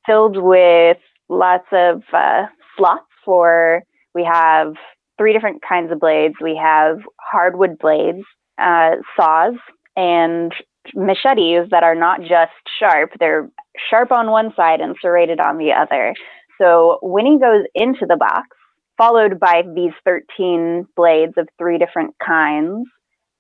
filled 0.05 0.38
with 0.38 0.98
lots 1.29 1.65
of 1.72 2.03
uh, 2.13 2.43
slots 2.77 3.08
for, 3.25 3.82
we 4.13 4.24
have 4.24 4.75
three 5.17 5.34
different 5.34 5.63
kinds 5.67 5.91
of 5.91 6.00
blades. 6.00 6.36
We 6.39 6.55
have 6.62 7.00
hardwood 7.20 7.79
blades, 7.79 8.22
uh, 8.60 8.98
saws, 9.15 9.55
and 9.96 10.53
machetes 10.93 11.72
that 11.72 11.82
are 11.82 11.96
not 11.96 12.22
just 12.22 12.51
sharp, 12.77 13.13
they're 13.20 13.50
sharp 13.89 14.12
on 14.12 14.29
one 14.29 14.53
side 14.55 14.79
and 14.79 14.96
serrated 15.01 15.39
on 15.39 15.58
the 15.58 15.72
other. 15.72 16.13
So 16.62 17.00
Winnie 17.01 17.39
goes 17.39 17.65
into 17.74 18.05
the 18.05 18.15
box 18.15 18.55
followed 18.98 19.40
by 19.40 19.64
these 19.76 19.94
13 20.06 20.88
blades 20.96 21.34
of 21.38 21.48
three 21.58 21.78
different 21.78 22.16
kinds, 22.26 22.88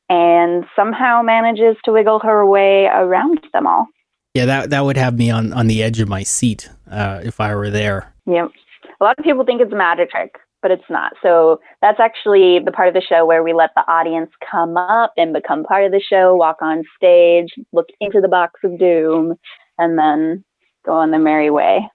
and 0.09 0.65
somehow 0.75 1.21
manages 1.21 1.75
to 1.85 1.91
wiggle 1.91 2.19
her 2.19 2.45
way 2.45 2.85
around 2.85 3.39
them 3.53 3.67
all. 3.67 3.87
Yeah, 4.33 4.45
that 4.45 4.69
that 4.71 4.83
would 4.83 4.97
have 4.97 5.17
me 5.17 5.29
on 5.29 5.53
on 5.53 5.67
the 5.67 5.83
edge 5.83 5.99
of 5.99 6.09
my 6.09 6.23
seat 6.23 6.69
uh, 6.89 7.21
if 7.23 7.39
I 7.39 7.53
were 7.55 7.69
there. 7.69 8.13
Yep. 8.25 8.49
A 8.99 9.03
lot 9.03 9.19
of 9.19 9.23
people 9.23 9.45
think 9.45 9.61
it's 9.61 9.71
a 9.71 9.75
magic 9.75 10.09
trick, 10.09 10.35
but 10.61 10.71
it's 10.71 10.89
not. 10.89 11.13
So 11.21 11.59
that's 11.81 11.99
actually 11.99 12.59
the 12.59 12.71
part 12.71 12.87
of 12.87 12.93
the 12.95 13.01
show 13.01 13.25
where 13.25 13.43
we 13.43 13.53
let 13.53 13.71
the 13.75 13.83
audience 13.87 14.31
come 14.49 14.75
up 14.75 15.13
and 15.17 15.33
become 15.33 15.63
part 15.63 15.85
of 15.85 15.91
the 15.91 16.01
show, 16.01 16.35
walk 16.35 16.57
on 16.61 16.83
stage, 16.95 17.49
look 17.73 17.87
into 17.99 18.21
the 18.21 18.27
box 18.27 18.59
of 18.63 18.79
doom, 18.79 19.35
and 19.77 19.99
then 19.99 20.43
go 20.85 20.93
on 20.93 21.11
the 21.11 21.19
merry 21.19 21.49
way. 21.49 21.87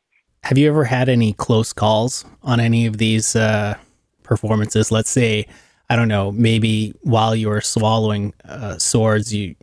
Have 0.44 0.56
you 0.58 0.68
ever 0.68 0.84
had 0.84 1.08
any 1.08 1.32
close 1.34 1.72
calls 1.72 2.24
on 2.42 2.60
any 2.60 2.86
of 2.86 2.98
these 2.98 3.36
uh, 3.36 3.76
performances? 4.22 4.90
Let's 4.90 5.10
say, 5.10 5.46
I 5.90 5.96
don't 5.96 6.08
know, 6.08 6.32
maybe 6.32 6.94
while 7.02 7.34
you 7.34 7.48
were 7.48 7.60
swallowing 7.60 8.32
uh, 8.44 8.78
swords, 8.78 9.34
you 9.34 9.54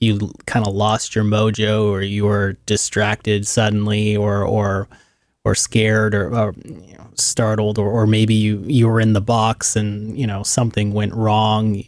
you 0.00 0.32
kind 0.46 0.66
of 0.66 0.74
lost 0.74 1.14
your 1.14 1.22
mojo, 1.22 1.88
or 1.88 2.02
you 2.02 2.24
were 2.24 2.54
distracted 2.66 3.46
suddenly, 3.46 4.16
or 4.16 4.42
or 4.42 4.88
or 5.44 5.54
scared, 5.54 6.14
or, 6.14 6.34
or 6.36 6.54
you 6.64 6.94
know, 6.94 7.08
startled, 7.14 7.78
or, 7.78 7.88
or 7.88 8.06
maybe 8.06 8.34
you 8.34 8.64
you 8.66 8.88
were 8.88 9.00
in 9.00 9.12
the 9.12 9.20
box 9.20 9.76
and 9.76 10.18
you 10.18 10.26
know 10.26 10.42
something 10.42 10.92
went 10.92 11.14
wrong. 11.14 11.82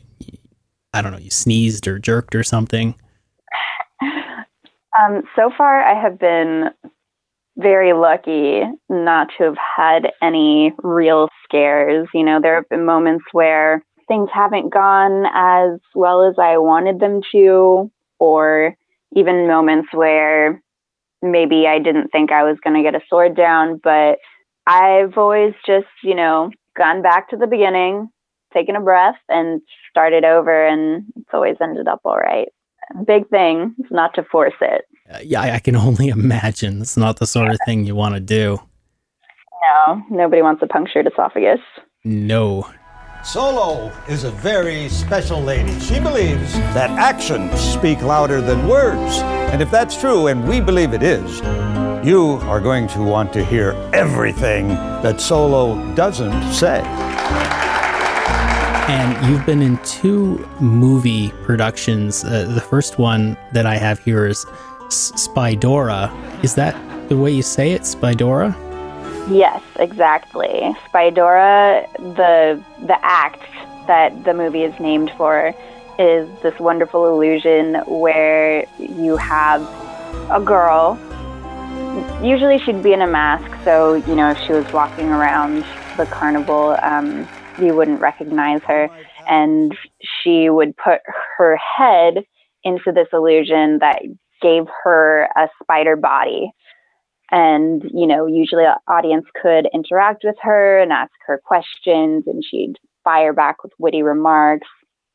I 0.93 1.03
don't 1.03 1.11
know, 1.11 1.19
you 1.19 1.31
sneezed 1.31 1.89
or 1.89 1.99
jerked 1.99 2.37
or 2.37 2.45
something. 2.45 2.95
Um, 4.97 5.23
so 5.35 5.51
far, 5.57 5.83
I 5.83 6.01
have 6.01 6.19
been 6.21 6.71
very 7.57 7.93
lucky 7.93 8.63
not 8.89 9.29
to 9.39 9.45
have 9.45 9.57
had 9.77 10.13
any 10.23 10.73
real 10.79 11.29
scares. 11.45 12.09
You 12.13 12.25
know, 12.25 12.41
there 12.41 12.57
have 12.57 12.69
been 12.69 12.85
moments 12.85 13.25
where 13.33 13.83
things 14.09 14.29
haven't 14.33 14.73
gone 14.73 15.25
as 15.35 15.81
well 15.95 16.23
as 16.29 16.35
I 16.39 16.59
wanted 16.59 17.01
them 17.01 17.21
to, 17.33 17.91
or 18.19 18.75
even 19.15 19.47
moments 19.47 19.89
where 19.93 20.63
maybe 21.23 21.67
I 21.67 21.79
didn't 21.79 22.09
think 22.09 22.33
I 22.33 22.43
was 22.43 22.59
going 22.63 22.77
to 22.77 22.83
get 22.83 23.01
a 23.01 23.05
sword 23.09 23.37
down, 23.37 23.81
but 23.83 24.19
I've 24.67 25.17
always 25.17 25.55
just, 25.67 25.87
you 26.03 26.15
know, 26.15 26.51
gone 26.77 27.03
back 27.03 27.31
to 27.31 27.37
the 27.37 27.47
beginning, 27.47 28.09
taken 28.53 28.77
a 28.77 28.81
breath, 28.81 29.17
and 29.29 29.61
started 29.91 30.25
over, 30.25 30.67
and 30.67 31.05
it's 31.17 31.31
always 31.33 31.57
ended 31.61 31.89
up 31.89 32.01
all 32.05 32.19
right. 32.19 32.49
Big 33.07 33.29
thing 33.29 33.75
is 33.79 33.91
not 33.91 34.15
to 34.15 34.25
force 34.25 34.55
it. 34.61 34.85
Uh, 35.13 35.19
yeah, 35.23 35.43
I, 35.43 35.55
I 35.55 35.59
can 35.59 35.77
only 35.89 36.09
imagine. 36.09 36.81
It's 36.81 36.97
not 36.97 37.19
the 37.19 37.27
sort 37.27 37.51
of 37.51 37.59
thing 37.67 37.85
you 37.85 37.95
want 37.95 38.15
to 38.15 38.21
do. 38.21 38.59
No, 39.87 40.03
nobody 40.11 40.43
wants 40.43 40.63
a 40.63 40.67
punctured 40.67 41.07
esophagus. 41.07 41.61
No. 42.05 42.69
Solo 43.25 43.91
is 44.07 44.25
a 44.25 44.31
very 44.31 44.89
special 44.91 45.41
lady. 45.41 45.79
She 45.81 45.99
believes 45.99 46.53
that 46.75 46.91
actions 46.91 47.59
speak 47.59 48.03
louder 48.03 48.43
than 48.43 48.69
words. 48.69 49.19
And 49.51 49.63
if 49.63 49.71
that's 49.71 49.99
true, 49.99 50.27
and 50.27 50.47
we 50.47 50.61
believe 50.61 50.93
it 50.93 51.03
is, 51.03 51.41
you 52.07 52.39
are 52.43 52.61
going 52.61 52.87
to 52.89 53.03
want 53.03 53.33
to 53.33 53.43
hear 53.43 53.71
everything 53.95 54.69
that 54.69 55.23
Solo 55.23 55.95
doesn't 55.95 56.53
say. 56.53 56.83
And 58.87 59.27
you've 59.27 59.47
been 59.47 59.63
in 59.63 59.79
two 59.85 60.47
movie 60.61 61.31
productions. 61.45 62.23
Uh, 62.23 62.45
the 62.55 62.61
first 62.61 62.99
one 62.99 63.39
that 63.53 63.65
I 63.65 63.77
have 63.77 63.99
here 64.01 64.27
is 64.27 64.45
S- 64.95 65.29
Spydora. 65.29 66.03
Is 66.45 66.55
that 66.55 66.75
the 67.09 67.17
way 67.17 67.33
you 67.33 67.43
say 67.43 67.73
it, 67.73 67.83
Spydora? 67.83 68.55
Yes, 69.29 69.63
exactly. 69.77 70.75
Spydora, 70.87 71.91
the 72.17 72.63
the 72.87 72.99
act 73.03 73.43
that 73.89 74.25
the 74.25 74.35
movie 74.35 74.63
is 74.63 74.79
named 74.79 75.11
for, 75.17 75.53
is 75.99 76.29
this 76.43 76.57
wonderful 76.61 77.07
illusion 77.13 77.75
where 77.87 78.67
you 78.79 79.17
have 79.17 79.63
a 80.31 80.41
girl. 80.41 80.97
Usually, 82.23 82.59
she'd 82.59 82.83
be 82.83 82.93
in 82.93 83.03
a 83.03 83.07
mask, 83.07 83.51
so 83.65 83.95
you 83.95 84.15
know 84.15 84.31
if 84.31 84.39
she 84.47 84.53
was 84.53 84.71
walking 84.73 85.09
around 85.09 85.65
the 85.97 86.07
carnival, 86.07 86.77
um, 86.83 87.27
you 87.61 87.75
wouldn't 87.75 88.01
recognize 88.01 88.63
her, 88.63 88.89
and 89.27 89.77
she 90.23 90.51
would 90.51 90.77
put 90.77 91.01
her 91.37 91.57
head 91.57 92.25
into 92.63 92.93
this 92.93 93.09
illusion 93.13 93.79
that 93.81 94.01
gave 94.45 94.65
her 94.85 95.29
a 95.37 95.49
spider 95.63 95.97
body 95.97 96.51
and 97.31 97.83
you 97.95 98.07
know 98.07 98.27
usually 98.27 98.65
the 98.65 98.79
audience 98.93 99.25
could 99.41 99.67
interact 99.73 100.23
with 100.25 100.37
her 100.43 100.79
and 100.79 100.93
ask 100.93 101.13
her 101.27 101.41
questions 101.45 102.25
and 102.27 102.45
she'd 102.49 102.75
fire 103.03 103.33
back 103.33 103.63
with 103.63 103.73
witty 103.79 104.03
remarks 104.03 104.69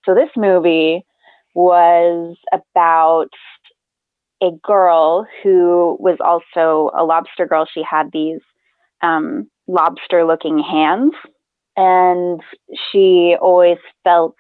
so 0.05 0.15
this 0.15 0.29
movie 0.35 1.05
was 1.53 2.37
about 2.51 3.29
a 4.41 4.51
girl 4.63 5.27
who 5.43 5.97
was 5.99 6.17
also 6.23 6.91
a 6.97 7.03
lobster 7.03 7.45
girl. 7.45 7.67
She 7.71 7.83
had 7.83 8.11
these 8.11 8.39
um, 9.01 9.49
lobster 9.67 10.25
looking 10.25 10.59
hands, 10.59 11.13
and 11.75 12.41
she 12.91 13.35
always 13.39 13.77
felt 14.03 14.35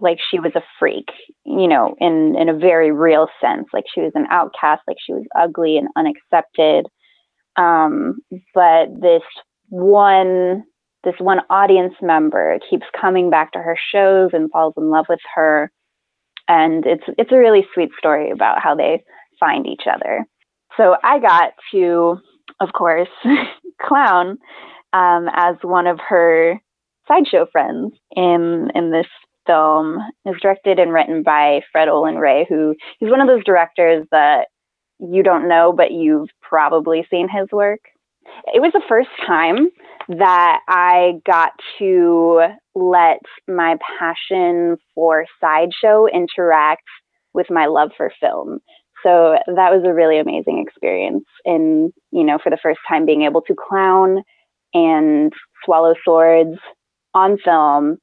like 0.00 0.18
she 0.30 0.38
was 0.38 0.52
a 0.54 0.62
freak, 0.78 1.08
you 1.44 1.68
know, 1.68 1.94
in, 1.98 2.36
in 2.38 2.48
a 2.48 2.56
very 2.56 2.92
real 2.92 3.28
sense. 3.40 3.66
Like 3.72 3.84
she 3.92 4.00
was 4.00 4.12
an 4.14 4.26
outcast, 4.30 4.82
like 4.86 4.98
she 5.04 5.12
was 5.12 5.24
ugly 5.38 5.76
and 5.76 5.88
unaccepted. 5.96 6.86
Um, 7.56 8.18
but 8.54 8.88
this 9.00 9.22
one 9.68 10.64
this 11.04 11.14
one 11.18 11.40
audience 11.48 11.94
member 12.02 12.58
keeps 12.68 12.86
coming 12.98 13.30
back 13.30 13.52
to 13.52 13.58
her 13.58 13.76
shows 13.92 14.30
and 14.32 14.50
falls 14.50 14.74
in 14.76 14.90
love 14.90 15.06
with 15.08 15.20
her 15.34 15.70
and 16.48 16.86
it's 16.86 17.04
it's 17.18 17.32
a 17.32 17.38
really 17.38 17.66
sweet 17.72 17.90
story 17.98 18.30
about 18.30 18.60
how 18.60 18.74
they 18.74 19.02
find 19.38 19.66
each 19.66 19.84
other 19.92 20.24
so 20.76 20.96
i 21.04 21.18
got 21.18 21.52
to 21.70 22.16
of 22.60 22.72
course 22.72 23.08
clown 23.80 24.38
um, 24.92 25.28
as 25.34 25.54
one 25.62 25.86
of 25.86 26.00
her 26.00 26.58
sideshow 27.06 27.46
friends 27.52 27.92
in 28.16 28.70
in 28.74 28.90
this 28.90 29.06
film 29.48 29.98
is 30.24 30.36
directed 30.40 30.78
and 30.78 30.92
written 30.92 31.24
by 31.24 31.60
fred 31.72 31.88
olen 31.88 32.16
ray 32.16 32.46
who 32.48 32.74
he's 33.00 33.10
one 33.10 33.20
of 33.20 33.26
those 33.26 33.44
directors 33.44 34.06
that 34.12 34.46
you 35.00 35.24
don't 35.24 35.48
know 35.48 35.72
but 35.72 35.90
you've 35.90 36.28
probably 36.40 37.04
seen 37.10 37.28
his 37.28 37.48
work 37.50 37.80
it 38.52 38.60
was 38.60 38.72
the 38.72 38.82
first 38.88 39.08
time 39.26 39.68
that 40.08 40.60
I 40.68 41.20
got 41.26 41.52
to 41.78 42.42
let 42.74 43.20
my 43.46 43.76
passion 43.98 44.76
for 44.94 45.26
sideshow 45.40 46.06
interact 46.06 46.84
with 47.34 47.46
my 47.50 47.66
love 47.66 47.90
for 47.96 48.10
film. 48.20 48.60
So 49.02 49.36
that 49.46 49.70
was 49.70 49.84
a 49.84 49.92
really 49.92 50.18
amazing 50.18 50.64
experience. 50.66 51.24
And, 51.44 51.92
you 52.10 52.24
know, 52.24 52.38
for 52.42 52.50
the 52.50 52.58
first 52.62 52.80
time 52.88 53.06
being 53.06 53.22
able 53.22 53.42
to 53.42 53.54
clown 53.54 54.22
and 54.74 55.32
swallow 55.64 55.94
swords 56.04 56.58
on 57.14 57.38
film 57.44 57.98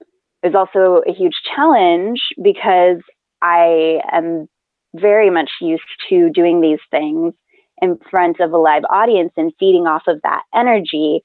is 0.46 0.56
also 0.56 1.02
a 1.08 1.14
huge 1.14 1.36
challenge 1.56 2.22
because 2.42 3.02
I 3.42 4.00
am 4.12 4.48
very 4.96 5.30
much 5.30 5.50
used 5.60 5.84
to 6.10 6.30
doing 6.30 6.62
these 6.62 6.80
things 6.92 7.34
in 7.82 7.98
front 8.10 8.40
of 8.40 8.54
a 8.54 8.58
live 8.58 8.84
audience 8.90 9.32
and 9.36 9.52
feeding 9.60 9.88
off 9.88 10.04
of 10.08 10.22
that 10.24 10.44
energy. 10.54 11.22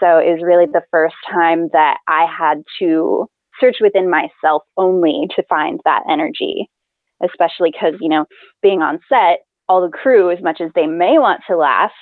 So 0.00 0.18
it 0.18 0.32
was 0.32 0.42
really 0.42 0.66
the 0.66 0.84
first 0.90 1.16
time 1.32 1.68
that 1.72 1.98
I 2.06 2.26
had 2.26 2.62
to 2.78 3.26
search 3.58 3.78
within 3.80 4.08
myself 4.08 4.62
only 4.76 5.26
to 5.34 5.42
find 5.48 5.80
that 5.84 6.02
energy, 6.08 6.70
especially 7.24 7.72
because, 7.72 7.94
you 8.00 8.08
know, 8.08 8.26
being 8.62 8.82
on 8.82 9.00
set, 9.08 9.40
all 9.68 9.82
the 9.82 9.88
crew, 9.88 10.30
as 10.30 10.42
much 10.42 10.60
as 10.60 10.70
they 10.74 10.86
may 10.86 11.18
want 11.18 11.40
to 11.48 11.56
laugh, 11.56 11.92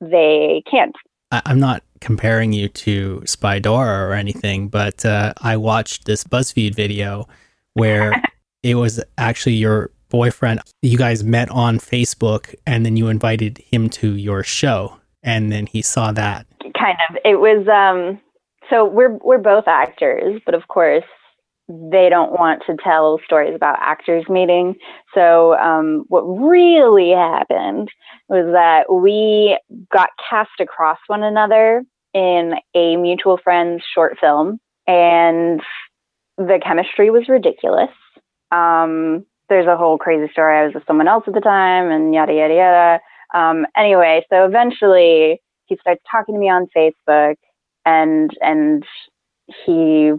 they 0.00 0.62
can't. 0.68 0.96
I'm 1.30 1.60
not 1.60 1.82
comparing 2.04 2.52
you 2.52 2.68
to 2.68 3.22
Spydora 3.24 4.08
or 4.08 4.12
anything, 4.12 4.68
but 4.68 5.04
uh, 5.06 5.32
I 5.40 5.56
watched 5.56 6.04
this 6.04 6.22
BuzzFeed 6.22 6.74
video 6.74 7.26
where 7.72 8.22
it 8.62 8.74
was 8.74 9.02
actually 9.16 9.54
your 9.54 9.90
boyfriend. 10.10 10.60
You 10.82 10.98
guys 10.98 11.24
met 11.24 11.50
on 11.50 11.78
Facebook 11.78 12.54
and 12.66 12.84
then 12.84 12.98
you 12.98 13.08
invited 13.08 13.58
him 13.58 13.88
to 13.90 14.16
your 14.16 14.42
show 14.42 15.00
and 15.22 15.50
then 15.50 15.66
he 15.66 15.80
saw 15.80 16.12
that 16.12 16.46
kind 16.78 16.98
of. 17.08 17.16
It 17.24 17.40
was 17.40 17.66
um 17.68 18.20
so 18.70 18.84
we're 18.84 19.16
we're 19.24 19.38
both 19.38 19.66
actors, 19.66 20.40
but 20.44 20.54
of 20.54 20.68
course 20.68 21.04
they 21.68 22.08
don't 22.10 22.32
want 22.32 22.62
to 22.66 22.76
tell 22.84 23.18
stories 23.24 23.54
about 23.54 23.78
actors 23.80 24.28
meeting. 24.28 24.74
So 25.14 25.56
um, 25.56 26.04
what 26.08 26.20
really 26.20 27.12
happened 27.12 27.88
was 28.28 28.44
that 28.52 28.92
we 28.92 29.58
got 29.90 30.10
cast 30.28 30.60
across 30.60 30.98
one 31.06 31.22
another 31.22 31.82
in 32.14 32.54
a 32.74 32.96
mutual 32.96 33.38
friend's 33.42 33.84
short 33.94 34.16
film, 34.20 34.58
and 34.86 35.60
the 36.38 36.60
chemistry 36.64 37.10
was 37.10 37.28
ridiculous. 37.28 37.90
Um, 38.50 39.26
there's 39.48 39.66
a 39.66 39.76
whole 39.76 39.98
crazy 39.98 40.30
story. 40.32 40.58
I 40.58 40.64
was 40.64 40.74
with 40.74 40.86
someone 40.86 41.08
else 41.08 41.24
at 41.26 41.34
the 41.34 41.40
time, 41.40 41.90
and 41.90 42.14
yada 42.14 42.32
yada 42.32 42.54
yada. 42.54 43.00
Um, 43.34 43.66
anyway, 43.76 44.24
so 44.30 44.44
eventually 44.44 45.40
he 45.66 45.76
starts 45.80 46.02
talking 46.10 46.34
to 46.34 46.40
me 46.40 46.48
on 46.48 46.68
Facebook 46.76 47.34
and 47.84 48.30
and 48.40 48.84
he 49.66 50.12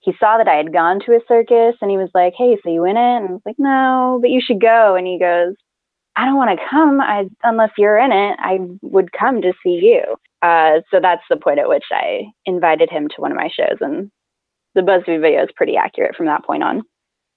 he 0.00 0.12
saw 0.18 0.38
that 0.38 0.48
I 0.48 0.56
had 0.56 0.72
gone 0.72 1.00
to 1.00 1.12
a 1.12 1.20
circus 1.28 1.76
and 1.80 1.90
he 1.90 1.96
was 1.96 2.10
like, 2.14 2.34
Hey, 2.36 2.56
so 2.62 2.70
you 2.70 2.84
in 2.84 2.96
it? 2.96 3.16
And 3.16 3.28
I 3.28 3.32
was 3.32 3.42
like, 3.46 3.58
No, 3.58 4.18
but 4.20 4.30
you 4.30 4.40
should 4.44 4.60
go. 4.60 4.94
And 4.94 5.06
he 5.06 5.18
goes, 5.18 5.54
I 6.16 6.24
don't 6.24 6.36
want 6.36 6.58
to 6.58 6.66
come 6.70 7.00
I, 7.00 7.24
unless 7.42 7.70
you're 7.76 7.98
in 7.98 8.12
it. 8.12 8.36
I 8.38 8.58
would 8.82 9.12
come 9.12 9.42
to 9.42 9.52
see 9.62 9.80
you. 9.82 10.02
Uh, 10.42 10.80
so 10.90 11.00
that's 11.00 11.22
the 11.28 11.36
point 11.36 11.58
at 11.58 11.68
which 11.68 11.84
I 11.90 12.24
invited 12.46 12.90
him 12.90 13.08
to 13.08 13.20
one 13.20 13.32
of 13.32 13.36
my 13.36 13.48
shows. 13.48 13.78
And 13.80 14.10
the 14.74 14.82
BuzzFeed 14.82 15.20
video 15.20 15.42
is 15.42 15.48
pretty 15.56 15.76
accurate 15.76 16.14
from 16.14 16.26
that 16.26 16.44
point 16.44 16.62
on. 16.62 16.82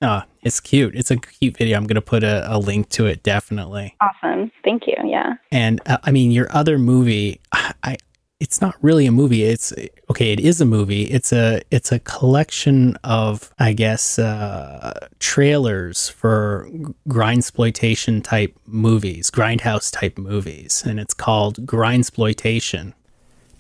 Oh, 0.01 0.21
it's 0.43 0.59
cute. 0.59 0.95
It's 0.95 1.09
a 1.09 1.17
cute 1.17 1.57
video. 1.57 1.75
I'm 1.75 1.87
going 1.87 1.95
to 1.95 2.01
put 2.01 2.23
a, 2.23 2.45
a, 2.53 2.59
link 2.59 2.89
to 2.89 3.07
it 3.07 3.23
definitely. 3.23 3.95
Awesome. 3.99 4.51
Thank 4.63 4.85
you. 4.85 4.93
Yeah. 5.03 5.33
And 5.51 5.81
uh, 5.87 5.97
I 6.03 6.11
mean, 6.11 6.29
your 6.29 6.47
other 6.51 6.77
movie, 6.77 7.41
I 7.51 7.97
it's 8.39 8.61
not 8.61 8.75
really 8.81 9.07
a 9.07 9.11
movie. 9.11 9.43
It's 9.43 9.73
okay, 10.09 10.31
it 10.31 10.39
is 10.39 10.61
a 10.61 10.65
movie. 10.65 11.03
It's 11.03 11.33
a 11.33 11.61
it's 11.71 11.91
a 11.91 11.99
collection 11.99 12.95
of 13.03 13.51
I 13.57 13.73
guess 13.73 14.19
uh, 14.19 15.07
trailers 15.19 16.09
for 16.09 16.69
grindsploitation 17.09 18.23
type 18.23 18.55
movies, 18.65 19.31
grindhouse 19.31 19.91
type 19.91 20.17
movies, 20.17 20.83
and 20.85 20.99
it's 20.99 21.13
called 21.15 21.65
Grindsploitation. 21.65 22.93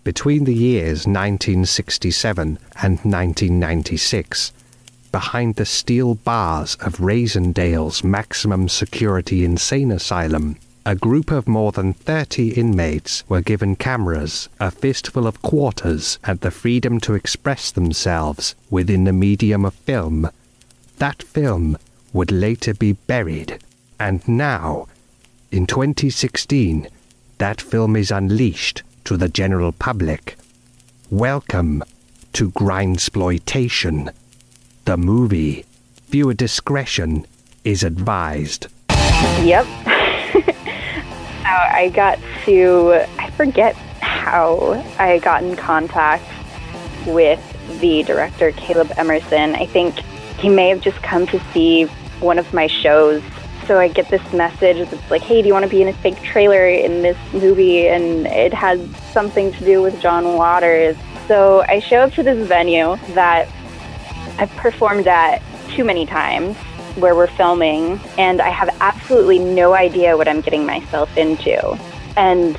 Between 0.03 0.45
the 0.45 0.55
years 0.55 1.05
1967 1.05 2.59
and 2.81 2.91
1996, 2.99 4.53
behind 5.11 5.55
the 5.55 5.65
steel 5.65 6.15
bars 6.15 6.75
of 6.75 6.97
Raisindale's 6.97 8.03
maximum 8.03 8.69
security 8.69 9.43
insane 9.43 9.91
asylum, 9.91 10.57
a 10.87 10.95
group 10.95 11.31
of 11.31 11.49
more 11.49 11.73
than 11.73 11.91
30 11.91 12.51
inmates 12.51 13.21
were 13.27 13.41
given 13.41 13.75
cameras, 13.75 14.47
a 14.57 14.71
fistful 14.71 15.27
of 15.27 15.41
quarters, 15.41 16.17
and 16.23 16.39
the 16.39 16.49
freedom 16.49 16.97
to 16.97 17.13
express 17.13 17.71
themselves 17.71 18.55
within 18.69 19.03
the 19.03 19.11
medium 19.11 19.65
of 19.65 19.73
film. 19.73 20.29
That 20.97 21.21
film 21.21 21.77
would 22.13 22.31
later 22.31 22.73
be 22.73 22.93
buried, 22.93 23.59
and 23.99 24.25
now, 24.29 24.87
in 25.51 25.67
2016, 25.67 26.87
that 27.37 27.59
film 27.59 27.97
is 27.97 28.09
unleashed 28.09 28.81
to 29.03 29.17
the 29.17 29.27
general 29.27 29.73
public. 29.73 30.37
Welcome 31.09 31.83
to 32.31 32.51
Grindsploitation 32.51 34.13
the 34.85 34.95
movie. 34.95 35.65
Viewer 36.07 36.33
discretion 36.33 37.27
is 37.65 37.83
advised. 37.83 38.67
Yep. 38.89 39.67
I 41.49 41.89
got 41.93 42.19
to, 42.45 43.05
I 43.19 43.29
forget 43.31 43.75
how 44.01 44.83
I 44.99 45.19
got 45.19 45.43
in 45.43 45.55
contact 45.55 46.23
with 47.05 47.41
the 47.79 48.03
director, 48.03 48.51
Caleb 48.51 48.91
Emerson. 48.97 49.55
I 49.55 49.65
think 49.65 49.99
he 50.39 50.49
may 50.49 50.69
have 50.69 50.81
just 50.81 51.01
come 51.01 51.25
to 51.27 51.39
see 51.53 51.85
one 52.19 52.37
of 52.39 52.53
my 52.53 52.67
shows. 52.67 53.23
So 53.65 53.79
I 53.79 53.87
get 53.87 54.09
this 54.09 54.21
message 54.33 54.89
that's 54.89 55.11
like, 55.11 55.21
hey, 55.21 55.41
do 55.41 55.47
you 55.47 55.53
want 55.53 55.63
to 55.63 55.69
be 55.69 55.81
in 55.81 55.89
a 55.89 55.93
fake 55.93 56.21
trailer 56.21 56.67
in 56.67 57.01
this 57.01 57.17
movie? 57.33 57.87
And 57.87 58.25
it 58.27 58.53
has 58.53 58.79
something 59.11 59.51
to 59.53 59.65
do 59.65 59.81
with 59.81 59.99
John 60.01 60.35
Waters. 60.35 60.95
So 61.27 61.65
I 61.67 61.79
show 61.79 61.97
up 61.97 62.13
to 62.13 62.23
this 62.23 62.47
venue 62.47 62.95
that 63.13 63.49
I've 64.39 64.51
performed 64.51 65.07
at 65.07 65.41
too 65.69 65.83
many 65.83 66.05
times 66.05 66.55
where 66.97 67.15
we're 67.15 67.27
filming 67.27 67.99
and 68.17 68.41
I 68.41 68.49
have 68.49 68.75
absolutely 68.81 69.39
no 69.39 69.73
idea 69.73 70.17
what 70.17 70.27
I'm 70.27 70.41
getting 70.41 70.65
myself 70.65 71.15
into. 71.17 71.77
And 72.15 72.57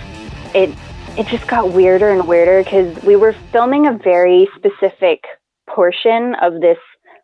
it 0.55 0.71
it 1.19 1.27
just 1.27 1.49
got 1.49 1.73
weirder 1.73 2.11
and 2.11 2.29
weirder 2.29 2.63
because 2.63 3.03
we 3.03 3.17
were 3.17 3.35
filming 3.51 3.87
a 3.87 3.93
very 3.93 4.49
specific 4.57 5.25
portion 5.69 6.37
of 6.37 6.61
this 6.61 6.79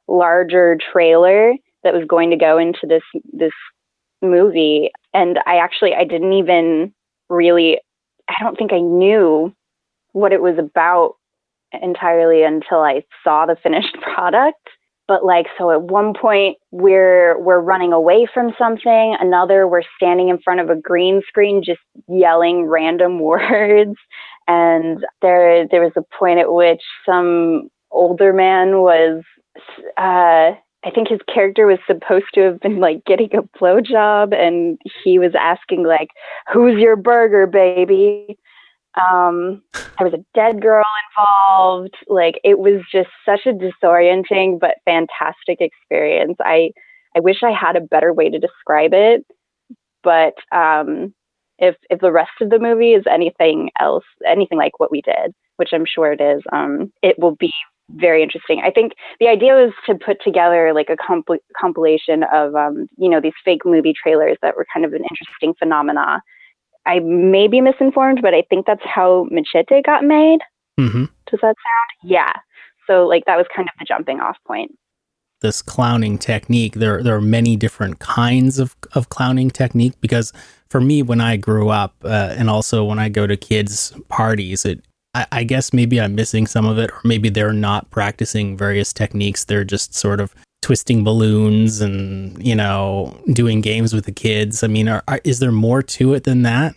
larger 0.08 0.76
trailer 0.92 1.54
that 1.84 1.94
was 1.94 2.04
going 2.08 2.30
to 2.30 2.36
go 2.36 2.58
into 2.58 2.86
this 2.86 3.02
this 3.32 3.52
movie 4.20 4.90
and 5.12 5.38
I 5.46 5.56
actually 5.56 5.94
I 5.94 6.04
didn't 6.04 6.32
even 6.32 6.92
really 7.28 7.80
I 8.28 8.34
don't 8.42 8.56
think 8.56 8.72
I 8.72 8.80
knew 8.80 9.54
what 10.12 10.32
it 10.32 10.42
was 10.42 10.58
about 10.58 11.16
entirely 11.82 12.42
until 12.42 12.80
I 12.80 13.04
saw 13.22 13.46
the 13.46 13.56
finished 13.56 13.96
product. 14.14 14.68
But 15.06 15.24
like, 15.24 15.46
so 15.58 15.70
at 15.70 15.82
one 15.82 16.14
point 16.14 16.56
we're, 16.70 17.38
we're 17.38 17.60
running 17.60 17.92
away 17.92 18.26
from 18.32 18.52
something. 18.58 19.16
Another, 19.20 19.68
we're 19.68 19.82
standing 19.96 20.28
in 20.28 20.38
front 20.38 20.60
of 20.60 20.70
a 20.70 20.76
green 20.76 21.20
screen, 21.28 21.62
just 21.64 21.80
yelling 22.08 22.64
random 22.64 23.18
words. 23.20 23.96
And 24.48 25.04
there, 25.22 25.66
there 25.68 25.82
was 25.82 25.92
a 25.96 26.16
point 26.18 26.38
at 26.38 26.52
which 26.52 26.82
some 27.06 27.68
older 27.90 28.32
man 28.32 28.78
was, 28.78 29.22
uh, 29.96 30.52
I 30.84 30.90
think 30.90 31.08
his 31.08 31.20
character 31.32 31.66
was 31.66 31.78
supposed 31.86 32.26
to 32.34 32.42
have 32.42 32.60
been 32.60 32.78
like 32.78 33.04
getting 33.06 33.30
a 33.34 33.42
blowjob, 33.58 34.34
and 34.34 34.78
he 35.02 35.18
was 35.18 35.32
asking 35.38 35.84
like, 35.84 36.08
"Who's 36.52 36.78
your 36.78 36.96
burger, 36.96 37.46
baby?" 37.46 38.36
Um, 38.96 39.62
there 39.98 40.08
was 40.08 40.14
a 40.14 40.24
dead 40.34 40.60
girl 40.60 40.84
involved. 41.10 41.94
Like 42.08 42.40
it 42.44 42.58
was 42.58 42.82
just 42.90 43.10
such 43.24 43.46
a 43.46 43.52
disorienting 43.52 44.58
but 44.60 44.76
fantastic 44.84 45.60
experience. 45.60 46.36
I 46.40 46.70
I 47.16 47.20
wish 47.20 47.42
I 47.42 47.52
had 47.52 47.76
a 47.76 47.80
better 47.80 48.12
way 48.12 48.28
to 48.28 48.38
describe 48.38 48.92
it, 48.92 49.24
but 50.02 50.34
um, 50.52 51.14
if 51.58 51.76
if 51.90 52.00
the 52.00 52.12
rest 52.12 52.32
of 52.40 52.50
the 52.50 52.58
movie 52.58 52.92
is 52.92 53.04
anything 53.10 53.70
else, 53.80 54.04
anything 54.26 54.58
like 54.58 54.78
what 54.78 54.90
we 54.90 55.00
did, 55.02 55.32
which 55.56 55.70
I'm 55.72 55.86
sure 55.86 56.12
it 56.12 56.20
is, 56.20 56.42
um, 56.52 56.92
it 57.02 57.18
will 57.18 57.36
be 57.36 57.52
very 57.90 58.22
interesting. 58.22 58.62
I 58.64 58.70
think 58.70 58.92
the 59.20 59.28
idea 59.28 59.54
was 59.54 59.72
to 59.86 59.94
put 59.94 60.16
together 60.24 60.72
like 60.72 60.88
a 60.88 60.96
compl- 60.96 61.38
compilation 61.58 62.24
of 62.32 62.54
um, 62.54 62.88
you 62.96 63.08
know 63.08 63.20
these 63.20 63.32
fake 63.44 63.64
movie 63.64 63.94
trailers 64.00 64.36
that 64.42 64.56
were 64.56 64.66
kind 64.72 64.84
of 64.84 64.92
an 64.92 65.04
interesting 65.04 65.54
phenomena. 65.58 66.22
I 66.86 67.00
may 67.00 67.48
be 67.48 67.60
misinformed, 67.60 68.20
but 68.22 68.34
I 68.34 68.42
think 68.50 68.66
that's 68.66 68.84
how 68.84 69.26
Machete 69.30 69.82
got 69.82 70.04
made. 70.04 70.40
Mm-hmm. 70.78 71.04
Does 71.30 71.40
that 71.40 71.54
sound? 71.56 72.02
Yeah. 72.02 72.32
So 72.86 73.06
like 73.06 73.24
that 73.26 73.36
was 73.36 73.46
kind 73.54 73.68
of 73.68 73.74
the 73.78 73.84
jumping 73.86 74.20
off 74.20 74.36
point. 74.46 74.72
This 75.40 75.62
clowning 75.62 76.18
technique, 76.18 76.74
there 76.74 77.02
there 77.02 77.16
are 77.16 77.20
many 77.20 77.56
different 77.56 77.98
kinds 77.98 78.58
of 78.58 78.76
of 78.92 79.08
clowning 79.08 79.50
technique 79.50 79.94
because 80.00 80.32
for 80.68 80.80
me, 80.80 81.02
when 81.02 81.20
I 81.20 81.36
grew 81.36 81.68
up, 81.68 81.94
uh, 82.04 82.34
and 82.36 82.50
also 82.50 82.84
when 82.84 82.98
I 82.98 83.08
go 83.08 83.26
to 83.26 83.36
kids' 83.36 83.92
parties, 84.08 84.64
it 84.64 84.84
I, 85.14 85.26
I 85.32 85.44
guess 85.44 85.72
maybe 85.72 86.00
I'm 86.00 86.14
missing 86.14 86.46
some 86.46 86.66
of 86.66 86.78
it, 86.78 86.90
or 86.90 87.00
maybe 87.04 87.28
they're 87.28 87.52
not 87.52 87.90
practicing 87.90 88.56
various 88.56 88.92
techniques. 88.92 89.44
They're 89.44 89.64
just 89.64 89.94
sort 89.94 90.20
of 90.20 90.34
twisting 90.64 91.04
balloons 91.04 91.82
and 91.82 92.44
you 92.44 92.54
know 92.54 93.14
doing 93.34 93.60
games 93.60 93.92
with 93.92 94.06
the 94.06 94.12
kids. 94.12 94.64
I 94.64 94.66
mean, 94.66 94.88
are, 94.88 95.02
are, 95.06 95.20
is 95.22 95.38
there 95.38 95.52
more 95.52 95.82
to 95.82 96.14
it 96.14 96.24
than 96.24 96.40
that? 96.42 96.74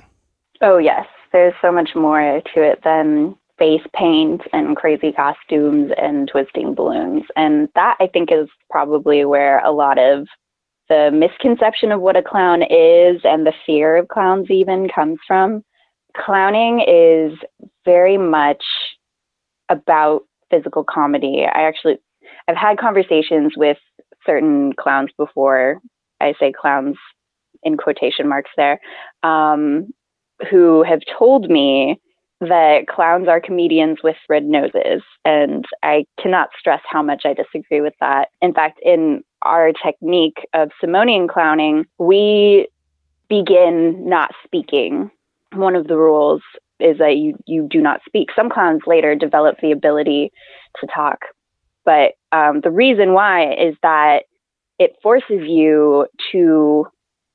Oh 0.62 0.78
yes, 0.78 1.06
there's 1.32 1.54
so 1.62 1.72
much 1.72 1.92
more 1.96 2.42
to 2.54 2.62
it 2.62 2.82
than 2.84 3.36
face 3.58 3.82
paint 3.96 4.42
and 4.52 4.76
crazy 4.76 5.14
costumes 5.14 5.92
and 5.98 6.28
twisting 6.28 6.76
balloons. 6.76 7.24
And 7.38 7.70
that 7.76 7.96
I 8.00 8.08
think 8.08 8.30
is 8.30 8.50
probably 8.70 9.24
where 9.24 9.60
a 9.66 9.72
lot 9.72 9.98
of 9.98 10.28
the 10.90 11.10
misconception 11.12 11.92
of 11.92 12.02
what 12.02 12.18
a 12.18 12.22
clown 12.22 12.64
is 12.64 13.22
and 13.24 13.48
the 13.48 13.54
fear 13.66 13.96
of 13.96 14.10
clowns 14.10 14.52
even 14.52 14.90
comes 14.94 15.18
from. 15.26 15.64
Clowning 16.16 16.84
is 16.86 17.38
very 17.86 18.18
much 18.18 18.64
about 19.70 20.24
physical 20.50 20.84
comedy. 20.84 21.46
I 21.46 21.64
actually 21.64 22.00
I've 22.48 22.58
had 22.58 22.78
conversations 22.78 23.54
with 23.56 23.78
certain 24.26 24.74
clowns 24.74 25.12
before. 25.18 25.80
I 26.22 26.34
say 26.40 26.52
clowns 26.52 26.98
in 27.64 27.78
quotation 27.78 28.28
marks 28.28 28.52
there, 28.58 28.80
um, 29.24 29.88
who 30.50 30.84
have 30.84 31.02
told 31.18 31.50
me 31.50 32.00
that 32.40 32.88
clowns 32.88 33.28
are 33.28 33.42
comedians 33.42 34.00
with 34.04 34.16
red 34.30 34.46
noses. 34.46 35.02
And 35.26 35.66
I 35.82 36.06
cannot 36.22 36.50
stress 36.60 36.82
how 36.86 37.02
much 37.02 37.24
I 37.26 37.34
disagree 37.34 37.82
with 37.82 37.96
that. 38.00 38.30
In 38.42 38.54
fact, 38.54 38.80
in 38.84 39.24
our 39.42 39.72
technique 39.74 40.38
of 40.54 40.70
Simonian 40.82 41.28
clowning, 41.28 41.86
we 41.98 42.68
begin 43.28 44.08
not 44.08 44.32
speaking. 44.44 45.10
One 45.54 45.76
of 45.76 45.88
the 45.88 45.98
rules 45.98 46.42
is 46.80 47.00
that 47.00 47.18
you, 47.18 47.36
you 47.48 47.68
do 47.70 47.82
not 47.82 48.02
speak. 48.06 48.30
Some 48.36 48.50
clowns 48.50 48.82
later 48.86 49.16
develop 49.16 49.58
the 49.62 49.72
ability 49.72 50.32
to 50.80 50.88
talk. 50.94 51.20
But 51.88 52.16
um, 52.34 52.60
the 52.62 52.70
reason 52.70 53.14
why 53.14 53.54
is 53.54 53.76
that 53.82 54.26
it 54.78 54.92
forces 55.02 55.42
you 55.48 56.06
to 56.34 56.86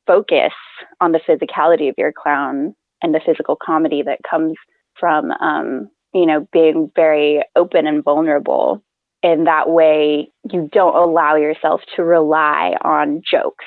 focus 0.07 0.53
on 1.01 1.13
the 1.13 1.21
physicality 1.27 1.89
of 1.89 1.95
your 1.97 2.13
clown 2.13 2.75
and 3.03 3.15
the 3.15 3.21
physical 3.25 3.57
comedy 3.57 4.03
that 4.03 4.21
comes 4.29 4.53
from 5.01 5.31
um, 5.33 5.89
you 6.13 6.27
know 6.27 6.47
being 6.53 6.93
very 6.95 7.43
open 7.57 7.87
and 7.87 8.05
vulnerable. 8.05 8.83
In 9.23 9.45
that 9.45 9.71
way 9.71 10.31
you 10.53 10.69
don't 10.73 10.97
allow 10.97 11.37
yourself 11.37 11.81
to 11.97 12.05
rely 12.05 12.75
on 12.83 13.23
jokes 13.29 13.65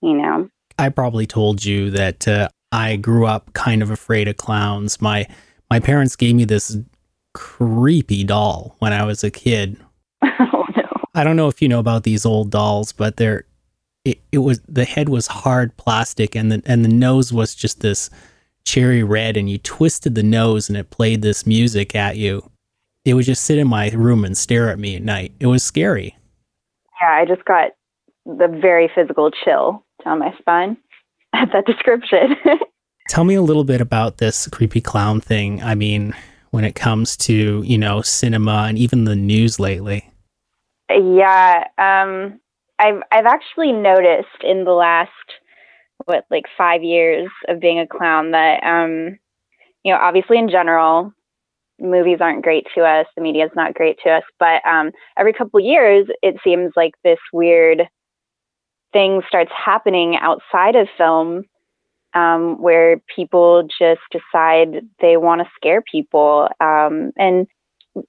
you 0.00 0.14
know? 0.14 0.48
I 0.78 0.88
probably 0.90 1.26
told 1.26 1.64
you 1.64 1.90
that 1.90 2.28
uh, 2.28 2.48
i 2.70 2.96
grew 2.96 3.26
up 3.26 3.52
kind 3.54 3.82
of 3.82 3.90
afraid 3.90 4.28
of 4.28 4.36
clowns. 4.36 5.00
My 5.00 5.26
my 5.70 5.80
parents 5.80 6.16
gave 6.16 6.34
me 6.34 6.44
this 6.44 6.76
creepy 7.34 8.24
doll 8.24 8.74
when 8.78 8.92
i 8.92 9.04
was 9.04 9.22
a 9.22 9.30
kid 9.30 9.76
oh 10.22 10.64
no 10.76 10.88
i 11.14 11.22
don't 11.22 11.36
know 11.36 11.48
if 11.48 11.62
you 11.62 11.68
know 11.68 11.78
about 11.78 12.02
these 12.02 12.26
old 12.26 12.50
dolls 12.50 12.92
but 12.92 13.16
they're 13.16 13.44
it, 14.04 14.20
it 14.32 14.38
was 14.38 14.60
the 14.68 14.84
head 14.84 15.08
was 15.08 15.26
hard 15.26 15.76
plastic 15.76 16.34
and 16.34 16.50
the 16.50 16.62
and 16.66 16.84
the 16.84 16.88
nose 16.88 17.32
was 17.32 17.54
just 17.54 17.80
this 17.80 18.10
cherry 18.68 19.02
red 19.02 19.36
and 19.36 19.48
you 19.48 19.56
twisted 19.58 20.14
the 20.14 20.22
nose 20.22 20.68
and 20.68 20.76
it 20.76 20.90
played 20.90 21.22
this 21.22 21.46
music 21.46 21.94
at 21.94 22.18
you, 22.18 22.50
it 23.04 23.14
would 23.14 23.24
just 23.24 23.44
sit 23.44 23.58
in 23.58 23.66
my 23.66 23.88
room 23.90 24.24
and 24.24 24.36
stare 24.36 24.68
at 24.68 24.78
me 24.78 24.94
at 24.94 25.02
night. 25.02 25.32
It 25.40 25.46
was 25.46 25.62
scary. 25.62 26.16
Yeah, 27.00 27.12
I 27.12 27.24
just 27.24 27.44
got 27.46 27.70
the 28.26 28.46
very 28.60 28.90
physical 28.94 29.30
chill 29.30 29.84
down 30.04 30.18
my 30.18 30.36
spine 30.38 30.76
at 31.32 31.50
that 31.52 31.64
description. 31.64 32.36
Tell 33.08 33.24
me 33.24 33.34
a 33.34 33.42
little 33.42 33.64
bit 33.64 33.80
about 33.80 34.18
this 34.18 34.46
creepy 34.48 34.82
clown 34.82 35.22
thing. 35.22 35.62
I 35.62 35.74
mean, 35.74 36.14
when 36.50 36.64
it 36.64 36.74
comes 36.74 37.16
to, 37.16 37.62
you 37.62 37.78
know, 37.78 38.02
cinema 38.02 38.66
and 38.68 38.78
even 38.78 39.04
the 39.04 39.16
news 39.16 39.58
lately. 39.58 40.10
Yeah, 40.90 41.64
um, 41.78 42.40
I've 42.78 43.02
I've 43.12 43.26
actually 43.26 43.72
noticed 43.72 44.42
in 44.42 44.64
the 44.64 44.72
last 44.72 45.10
what 46.04 46.24
like 46.30 46.44
five 46.56 46.82
years 46.82 47.28
of 47.48 47.60
being 47.60 47.78
a 47.78 47.86
clown 47.86 48.30
that 48.30 48.62
um 48.62 49.18
you 49.84 49.92
know 49.92 49.98
obviously 49.98 50.38
in 50.38 50.48
general 50.48 51.12
movies 51.80 52.18
aren't 52.20 52.42
great 52.42 52.66
to 52.74 52.82
us 52.82 53.06
the 53.16 53.22
media 53.22 53.44
is 53.44 53.50
not 53.54 53.74
great 53.74 53.98
to 54.02 54.10
us 54.10 54.22
but 54.38 54.64
um 54.66 54.90
every 55.16 55.32
couple 55.32 55.60
years 55.60 56.06
it 56.22 56.36
seems 56.42 56.72
like 56.76 56.92
this 57.04 57.18
weird 57.32 57.82
thing 58.92 59.20
starts 59.28 59.50
happening 59.54 60.16
outside 60.16 60.76
of 60.76 60.88
film 60.96 61.44
um, 62.14 62.60
where 62.60 63.00
people 63.14 63.68
just 63.78 64.00
decide 64.10 64.86
they 65.00 65.16
want 65.16 65.40
to 65.40 65.50
scare 65.56 65.82
people 65.82 66.48
um, 66.60 67.12
and 67.16 67.46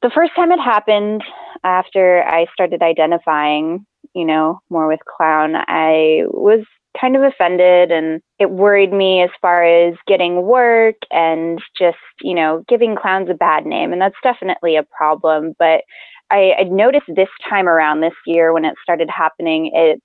the 0.02 0.12
first 0.14 0.32
time 0.36 0.52
it 0.52 0.60
happened 0.60 1.24
after 1.64 2.24
i 2.24 2.46
started 2.54 2.82
identifying 2.82 3.86
you 4.14 4.26
know 4.26 4.60
more 4.70 4.88
with 4.88 5.00
clown 5.06 5.56
i 5.56 6.22
was 6.28 6.64
kind 7.00 7.16
of 7.16 7.24
offended 7.24 7.92
and 7.92 8.22
it 8.40 8.52
worried 8.52 8.92
me 8.92 9.22
as 9.22 9.30
far 9.42 9.64
as 9.64 9.96
getting 10.08 10.44
work 10.44 10.96
and 11.12 11.62
just, 11.78 11.98
you 12.22 12.34
know, 12.34 12.64
giving 12.68 12.96
clowns 12.96 13.30
a 13.30 13.34
bad 13.34 13.66
name. 13.66 13.94
And 13.94 14.02
that's 14.02 14.16
definitely 14.24 14.76
a 14.76 14.84
problem. 14.84 15.54
But 15.60 15.84
I, 16.32 16.54
I 16.60 16.64
noticed 16.64 17.06
this 17.08 17.30
time 17.48 17.68
around 17.68 18.02
this 18.02 18.14
year 18.26 18.54
when 18.54 18.66
it 18.66 18.76
started 18.82 19.10
happening, 19.10 19.72
it 19.74 20.02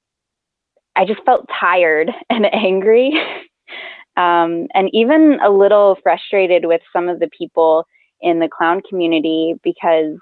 I 0.96 1.04
just 1.04 1.24
felt 1.24 1.48
tired 1.60 2.10
and 2.30 2.46
angry. 2.54 3.12
Um, 4.16 4.66
and 4.74 4.88
even 4.92 5.38
a 5.44 5.50
little 5.50 5.98
frustrated 6.02 6.66
with 6.66 6.80
some 6.92 7.08
of 7.08 7.20
the 7.20 7.30
people 7.36 7.86
in 8.20 8.38
the 8.38 8.48
clown 8.48 8.80
community 8.88 9.54
because 9.62 10.16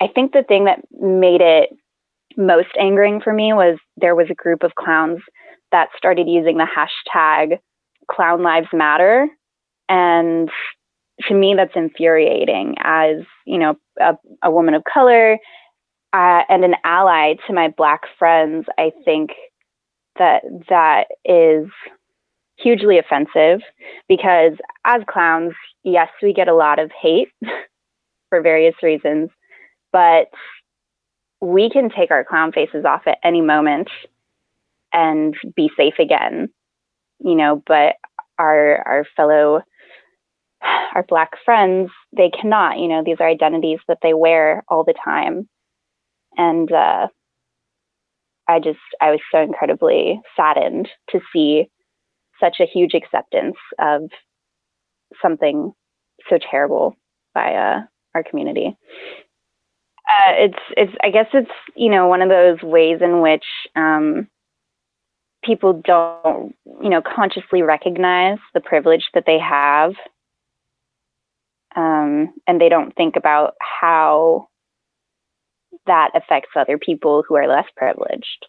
I 0.00 0.08
think 0.08 0.32
the 0.32 0.44
thing 0.44 0.64
that 0.64 0.80
made 1.00 1.40
it 1.40 1.70
most 2.36 2.68
angering 2.78 3.20
for 3.20 3.32
me 3.32 3.52
was 3.52 3.78
there 3.96 4.14
was 4.14 4.28
a 4.30 4.34
group 4.34 4.62
of 4.62 4.74
clowns 4.74 5.20
that 5.72 5.88
started 5.96 6.28
using 6.28 6.58
the 6.58 6.66
hashtag 6.66 7.58
clown 8.10 8.42
lives 8.42 8.68
matter. 8.72 9.28
And 9.88 10.50
to 11.22 11.34
me 11.34 11.54
that's 11.54 11.74
infuriating 11.74 12.74
as 12.80 13.16
you 13.46 13.58
know 13.58 13.76
a, 14.00 14.14
a 14.42 14.50
woman 14.50 14.74
of 14.74 14.82
color 14.84 15.38
uh, 16.12 16.42
and 16.48 16.64
an 16.64 16.74
ally 16.84 17.34
to 17.46 17.52
my 17.52 17.68
black 17.76 18.02
friends 18.18 18.66
i 18.78 18.90
think 19.04 19.30
that 20.18 20.42
that 20.68 21.06
is 21.24 21.66
hugely 22.56 22.98
offensive 22.98 23.60
because 24.08 24.52
as 24.84 25.02
clowns 25.08 25.52
yes 25.84 26.08
we 26.22 26.32
get 26.32 26.48
a 26.48 26.54
lot 26.54 26.78
of 26.78 26.90
hate 27.00 27.28
for 28.30 28.40
various 28.40 28.74
reasons 28.82 29.30
but 29.92 30.28
we 31.40 31.68
can 31.70 31.90
take 31.90 32.10
our 32.10 32.24
clown 32.24 32.52
faces 32.52 32.84
off 32.84 33.02
at 33.06 33.18
any 33.22 33.40
moment 33.40 33.88
and 34.92 35.34
be 35.54 35.70
safe 35.76 35.94
again 35.98 36.48
you 37.20 37.34
know 37.34 37.62
but 37.66 37.96
our 38.38 38.82
our 38.86 39.04
fellow 39.16 39.60
our 40.94 41.04
black 41.08 41.32
friends 41.44 41.90
they 42.16 42.30
cannot 42.30 42.78
you 42.78 42.88
know 42.88 43.02
these 43.04 43.18
are 43.20 43.28
identities 43.28 43.78
that 43.88 43.98
they 44.02 44.14
wear 44.14 44.64
all 44.68 44.84
the 44.84 44.94
time. 45.04 45.48
And 46.38 46.70
uh, 46.70 47.08
i 48.48 48.58
just 48.58 48.78
i 49.00 49.10
was 49.10 49.20
so 49.32 49.40
incredibly 49.40 50.20
saddened 50.36 50.88
to 51.10 51.20
see 51.32 51.68
such 52.40 52.56
a 52.60 52.66
huge 52.66 52.94
acceptance 52.94 53.56
of 53.78 54.10
something 55.22 55.72
so 56.28 56.38
terrible 56.50 56.96
by 57.34 57.54
uh, 57.54 57.80
our 58.14 58.22
community 58.22 58.76
uh, 60.08 60.32
it's 60.36 60.58
it's 60.76 60.92
I 61.02 61.10
guess 61.10 61.26
it's 61.34 61.50
you 61.74 61.90
know 61.90 62.06
one 62.06 62.22
of 62.22 62.28
those 62.28 62.62
ways 62.62 62.98
in 63.00 63.20
which 63.20 63.44
um, 63.74 64.28
people 65.44 65.82
don't 65.84 66.54
you 66.82 66.88
know 66.88 67.02
consciously 67.02 67.62
recognize 67.62 68.38
the 68.54 68.60
privilege 68.60 69.10
that 69.14 69.24
they 69.26 69.38
have, 69.38 69.94
um, 71.74 72.32
and 72.46 72.60
they 72.60 72.68
don't 72.68 72.94
think 72.94 73.16
about 73.16 73.54
how 73.60 74.48
that 75.86 76.10
affects 76.14 76.50
other 76.54 76.78
people 76.78 77.24
who 77.26 77.34
are 77.34 77.48
less 77.48 77.66
privileged. 77.76 78.46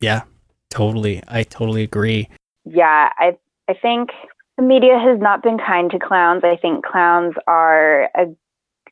Yeah, 0.00 0.22
totally. 0.70 1.22
I 1.28 1.42
totally 1.42 1.82
agree. 1.82 2.28
Yeah, 2.70 3.10
I 3.16 3.36
I 3.68 3.74
think 3.74 4.10
the 4.56 4.62
media 4.62 4.98
has 4.98 5.18
not 5.20 5.42
been 5.42 5.58
kind 5.58 5.90
to 5.90 5.98
clowns. 5.98 6.42
I 6.44 6.56
think 6.56 6.84
clowns 6.84 7.34
are 7.46 8.04
a 8.16 8.26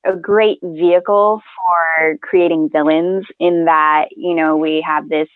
a 0.07 0.17
great 0.17 0.59
vehicle 0.63 1.43
for 1.57 2.17
creating 2.23 2.71
villains 2.73 3.27
in 3.41 3.65
that, 3.67 4.07
you 4.17 4.35
know, 4.35 4.57
we 4.57 4.81
have 4.87 5.09
this 5.09 5.29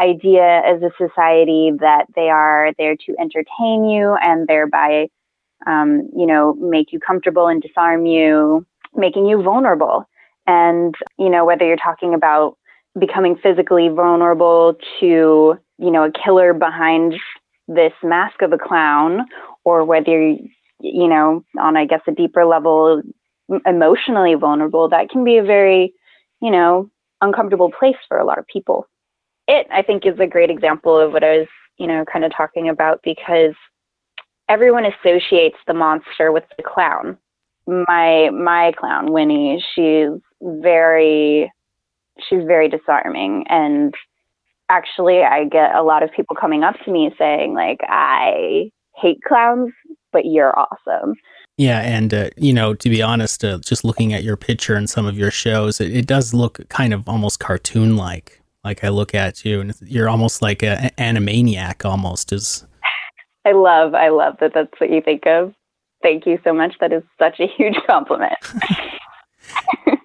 idea 0.00 0.62
as 0.64 0.82
a 0.82 0.90
society 0.98 1.72
that 1.80 2.06
they 2.16 2.30
are 2.30 2.72
there 2.78 2.96
to 2.96 3.14
entertain 3.20 3.84
you 3.84 4.16
and 4.22 4.48
thereby, 4.48 5.08
um, 5.66 6.08
you 6.16 6.26
know, 6.26 6.54
make 6.54 6.92
you 6.92 6.98
comfortable 6.98 7.48
and 7.48 7.62
disarm 7.62 8.06
you, 8.06 8.66
making 8.96 9.26
you 9.26 9.42
vulnerable. 9.42 10.08
And, 10.46 10.94
you 11.18 11.28
know, 11.30 11.44
whether 11.44 11.66
you're 11.66 11.76
talking 11.76 12.14
about 12.14 12.56
becoming 12.98 13.36
physically 13.36 13.88
vulnerable 13.88 14.74
to, 15.00 15.58
you 15.78 15.90
know, 15.90 16.04
a 16.04 16.12
killer 16.12 16.54
behind 16.54 17.14
this 17.68 17.92
mask 18.02 18.42
of 18.42 18.52
a 18.52 18.58
clown, 18.58 19.26
or 19.64 19.84
whether 19.84 20.36
you 20.80 21.08
know, 21.08 21.44
on, 21.58 21.76
I 21.76 21.86
guess, 21.86 22.02
a 22.06 22.12
deeper 22.12 22.44
level, 22.44 23.02
emotionally 23.66 24.34
vulnerable, 24.34 24.88
that 24.88 25.08
can 25.08 25.24
be 25.24 25.38
a 25.38 25.42
very, 25.42 25.94
you 26.40 26.50
know, 26.50 26.90
uncomfortable 27.20 27.70
place 27.70 27.96
for 28.06 28.18
a 28.18 28.24
lot 28.24 28.38
of 28.38 28.46
people. 28.46 28.86
It, 29.48 29.66
I 29.72 29.82
think, 29.82 30.04
is 30.04 30.18
a 30.20 30.26
great 30.26 30.50
example 30.50 30.98
of 30.98 31.12
what 31.12 31.24
I 31.24 31.38
was, 31.38 31.48
you 31.78 31.86
know, 31.86 32.04
kind 32.10 32.24
of 32.24 32.32
talking 32.34 32.68
about 32.68 33.00
because 33.02 33.54
everyone 34.48 34.84
associates 34.84 35.56
the 35.66 35.74
monster 35.74 36.32
with 36.32 36.44
the 36.56 36.62
clown. 36.62 37.16
My 37.66 38.28
my 38.30 38.72
clown, 38.78 39.12
Winnie, 39.12 39.64
she's 39.74 40.10
very 40.42 41.50
she's 42.28 42.44
very 42.44 42.68
disarming 42.68 43.46
and 43.48 43.94
actually 44.68 45.22
I 45.22 45.44
get 45.44 45.74
a 45.74 45.82
lot 45.82 46.02
of 46.02 46.10
people 46.12 46.36
coming 46.36 46.64
up 46.64 46.76
to 46.84 46.90
me 46.90 47.14
saying 47.18 47.54
like 47.54 47.80
I 47.82 48.70
hate 48.96 49.18
clowns, 49.26 49.72
but 50.12 50.24
you're 50.24 50.54
awesome. 50.58 51.14
Yeah, 51.56 51.80
and 51.80 52.12
uh, 52.12 52.30
you 52.36 52.52
know, 52.52 52.74
to 52.74 52.88
be 52.88 53.00
honest, 53.00 53.44
uh, 53.44 53.58
just 53.58 53.84
looking 53.84 54.12
at 54.12 54.24
your 54.24 54.36
picture 54.36 54.74
and 54.74 54.90
some 54.90 55.06
of 55.06 55.16
your 55.16 55.30
shows, 55.30 55.80
it, 55.80 55.94
it 55.94 56.06
does 56.06 56.34
look 56.34 56.68
kind 56.68 56.92
of 56.92 57.08
almost 57.08 57.38
cartoon-like. 57.38 58.40
Like 58.64 58.82
I 58.82 58.88
look 58.88 59.14
at 59.14 59.44
you, 59.44 59.60
and 59.60 59.74
you're 59.82 60.08
almost 60.08 60.42
like 60.42 60.64
an 60.64 60.90
animaniac, 60.98 61.84
almost. 61.84 62.32
Is 62.32 62.66
I 63.44 63.52
love, 63.52 63.94
I 63.94 64.08
love 64.08 64.36
that. 64.40 64.52
That's 64.54 64.72
what 64.78 64.90
you 64.90 65.00
think 65.00 65.26
of. 65.26 65.54
Thank 66.02 66.26
you 66.26 66.38
so 66.42 66.52
much. 66.52 66.74
That 66.80 66.92
is 66.92 67.02
such 67.18 67.38
a 67.40 67.46
huge 67.46 67.76
compliment. 67.86 68.34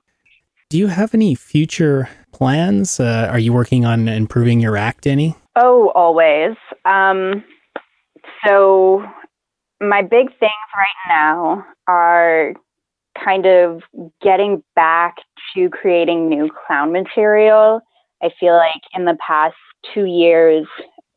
Do 0.70 0.78
you 0.78 0.86
have 0.86 1.16
any 1.16 1.34
future 1.34 2.08
plans? 2.32 3.00
Uh, 3.00 3.28
are 3.32 3.40
you 3.40 3.52
working 3.52 3.86
on 3.86 4.08
improving 4.08 4.60
your 4.60 4.78
act 4.78 5.08
any? 5.08 5.36
Oh, 5.56 5.92
always. 5.96 6.56
Um, 6.86 7.44
so 8.46 9.04
my 9.82 10.04
big 10.04 10.28
things 10.40 10.52
right 10.78 11.10
now 11.10 11.66
are 11.88 12.54
kind 13.18 13.48
of 13.48 13.82
getting 14.22 14.64
back 14.76 15.16
to 15.56 15.70
creating 15.72 16.30
new 16.30 16.52
clown 16.68 16.92
material. 16.92 17.82
I 18.22 18.30
feel 18.40 18.56
like 18.56 18.84
in 18.94 19.06
the 19.06 19.18
past 19.26 19.56
two 19.92 20.06
years, 20.06 20.68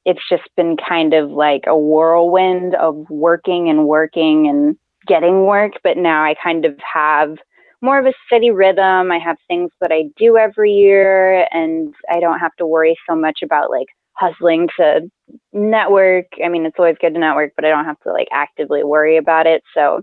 it's 0.07 0.27
just 0.31 0.49
been 0.57 0.79
kind 0.79 1.13
of 1.13 1.31
like 1.31 1.65
a 1.67 1.77
whirlwind 1.77 2.75
of 2.77 3.05
working 3.11 3.69
and 3.69 3.87
working 3.87 4.49
and 4.49 4.79
getting 5.07 5.45
work. 5.45 5.73
But 5.85 5.99
now 5.99 6.25
I 6.25 6.37
kind 6.43 6.65
of 6.65 6.75
have 6.91 7.37
more 7.83 7.99
of 7.99 8.07
a 8.07 8.15
steady 8.27 8.51
rhythm. 8.51 9.11
I 9.11 9.19
have 9.19 9.37
things 9.49 9.71
that 9.81 9.93
I 9.93 10.05
do 10.17 10.39
every 10.39 10.73
year, 10.73 11.47
and 11.51 11.95
I 12.11 12.21
don't 12.21 12.39
have 12.39 12.55
to 12.57 12.67
worry 12.67 12.97
so 13.09 13.15
much 13.15 13.41
about 13.43 13.71
like 13.71 13.89
hustling 14.15 14.69
to 14.79 15.11
network. 15.53 16.27
I 16.43 16.49
mean, 16.49 16.65
it's 16.65 16.79
always 16.79 16.97
good 17.01 17.15
to 17.15 17.21
network, 17.21 17.53
but 17.57 17.65
I 17.65 17.71
don't 17.71 17.85
have 17.85 18.01
to 18.01 18.13
like 18.13 18.29
actively 18.33 18.85
worry 18.85 19.17
about 19.17 19.47
it. 19.47 19.63
So 19.75 20.03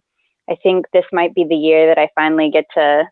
I 0.49 0.55
think 0.61 0.87
this 0.93 1.05
might 1.13 1.33
be 1.33 1.45
the 1.47 1.55
year 1.55 1.87
that 1.87 1.99
I 1.99 2.09
finally 2.15 2.51
get 2.51 2.65
to 2.75 3.03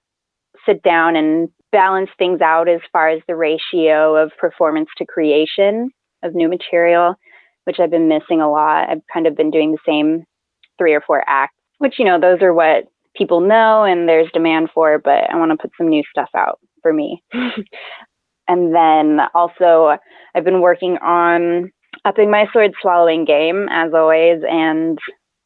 sit 0.66 0.84
down 0.84 1.16
and 1.16 1.50
balance 1.72 2.10
things 2.18 2.42
out 2.42 2.68
as 2.68 2.82
far 2.92 3.10
as 3.10 3.22
the 3.28 3.36
ratio 3.36 4.16
of 4.16 4.32
performance 4.40 4.90
to 4.98 5.06
creation 5.06 5.92
of 6.24 6.36
new 6.36 6.50
material, 6.50 7.16
which 7.66 7.80
I've 7.80 7.92
been 7.92 8.08
missing 8.08 8.42
a 8.42 8.52
lot. 8.52 8.90
I've 8.90 9.02
kind 9.14 9.28
of 9.28 9.36
been 9.36 9.52
doing 9.52 9.72
the 9.72 9.78
same 9.86 10.26
three 10.78 10.94
or 10.94 11.02
four 11.02 11.24
acts, 11.28 11.56
which, 11.78 12.00
you 12.00 12.06
know, 12.06 12.20
those 12.20 12.42
are 12.42 12.54
what 12.54 12.86
people 13.18 13.42
know 13.42 13.84
and 13.84 14.08
there's 14.08 14.32
demand 14.32 14.70
for, 14.74 15.00
but 15.00 15.30
I 15.30 15.36
want 15.38 15.52
to 15.52 15.58
put 15.58 15.72
some 15.78 15.90
new 15.90 16.04
stuff 16.10 16.30
out 16.36 16.60
for 16.82 16.94
me. 16.94 17.24
and 18.48 18.76
then 18.76 19.20
also, 19.34 19.98
I've 20.36 20.44
been 20.44 20.62
working 20.62 20.98
on 20.98 21.72
upping 22.06 22.30
my 22.32 22.48
sword 22.54 22.72
swallowing 22.82 23.26
game 23.26 23.68
as 23.70 23.94
always 23.94 24.42
and 24.50 25.00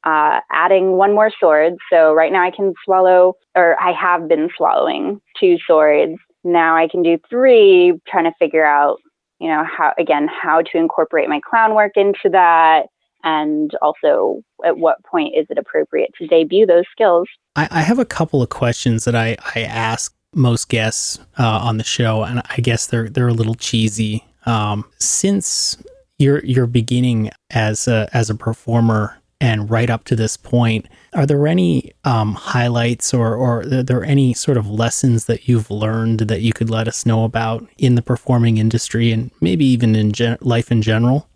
uh, 0.04 0.40
adding 0.52 0.94
one 0.94 1.14
more 1.14 1.32
sword. 1.40 1.74
So 1.92 2.14
right 2.14 2.32
now 2.32 2.44
I 2.44 2.52
can 2.52 2.74
swallow, 2.84 3.36
or 3.56 3.80
I 3.82 3.92
have 3.92 4.28
been 4.28 4.50
swallowing 4.58 5.22
two 5.40 5.58
swords. 5.68 6.20
Now 6.44 6.76
I 6.76 6.88
can 6.88 7.04
do 7.04 7.18
three, 7.30 7.94
trying 8.08 8.26
to 8.26 8.34
figure 8.40 8.66
out, 8.66 8.98
you 9.40 9.48
know, 9.48 9.64
how, 9.64 9.94
again, 10.00 10.28
how 10.28 10.62
to 10.62 10.78
incorporate 10.78 11.30
my 11.30 11.40
clown 11.48 11.76
work 11.76 11.94
into 11.96 12.30
that. 12.32 12.88
And 13.24 13.72
also, 13.82 14.44
at 14.66 14.78
what 14.78 15.04
point 15.04 15.36
is 15.38 15.46
it 15.50 15.58
appropriate 15.58 16.12
to 16.18 16.28
debut 16.28 16.66
those 16.66 16.86
skills? 16.92 17.28
I, 17.56 17.68
I 17.72 17.82
have 17.82 18.00
a 18.00 18.06
couple 18.06 18.42
of 18.42 18.50
questions 18.50 19.06
that 19.06 19.16
I, 19.16 19.38
I 19.56 19.62
ask 19.62 20.14
most 20.34 20.70
guests 20.70 21.20
uh, 21.38 21.60
on 21.62 21.78
the 21.78 21.84
show, 21.84 22.24
and 22.24 22.42
I 22.50 22.58
guess 22.58 22.88
they're 22.88 23.10
they're 23.10 23.28
a 23.28 23.34
little 23.34 23.56
cheesy. 23.56 24.26
Um, 24.46 24.86
since 25.00 25.82
your 26.18 26.44
your 26.46 26.68
beginning 26.68 27.32
as 27.50 27.88
a, 27.88 28.10
as 28.14 28.30
a 28.30 28.36
performer 28.36 29.18
and 29.40 29.70
right 29.70 29.90
up 29.90 30.04
to 30.06 30.16
this 30.16 30.38
point, 30.38 30.88
are 31.14 31.26
there 31.26 31.48
any 31.48 31.92
um, 32.06 32.34
highlights 32.34 33.14
or 33.14 33.36
or 33.36 33.62
are 33.62 33.84
there 33.84 34.04
any 34.04 34.34
sort 34.34 34.58
of 34.58 34.70
lessons 34.70 35.26
that 35.26 35.48
you've 35.48 35.70
learned 35.70 36.22
that 36.22 36.42
you 36.42 36.54
could 36.54 36.70
let 36.70 36.88
us 36.88 37.06
know 37.06 37.24
about 37.24 37.68
in 37.78 37.96
the 37.96 38.02
performing 38.02 38.58
industry 38.58 39.12
and 39.12 39.32
maybe 39.42 39.66
even 39.66 39.96
in 39.96 40.12
gen- 40.12 40.38
life 40.42 40.72
in 40.72 40.82
general? 40.82 41.28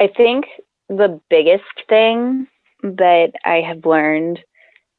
I 0.00 0.08
think 0.08 0.44
the 0.96 1.20
biggest 1.30 1.64
thing 1.88 2.46
that 2.82 3.32
I 3.44 3.60
have 3.66 3.84
learned, 3.84 4.38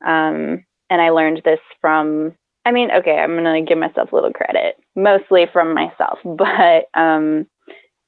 um, 0.05 0.63
and 0.89 1.01
I 1.01 1.09
learned 1.09 1.41
this 1.45 1.59
from 1.81 2.35
I 2.65 2.71
mean, 2.71 2.91
okay, 2.91 3.17
I'm 3.17 3.35
gonna 3.35 3.61
give 3.61 3.77
myself 3.77 4.11
a 4.11 4.15
little 4.15 4.31
credit, 4.31 4.75
mostly 4.95 5.47
from 5.51 5.73
myself, 5.73 6.19
but 6.25 6.85
um, 6.99 7.45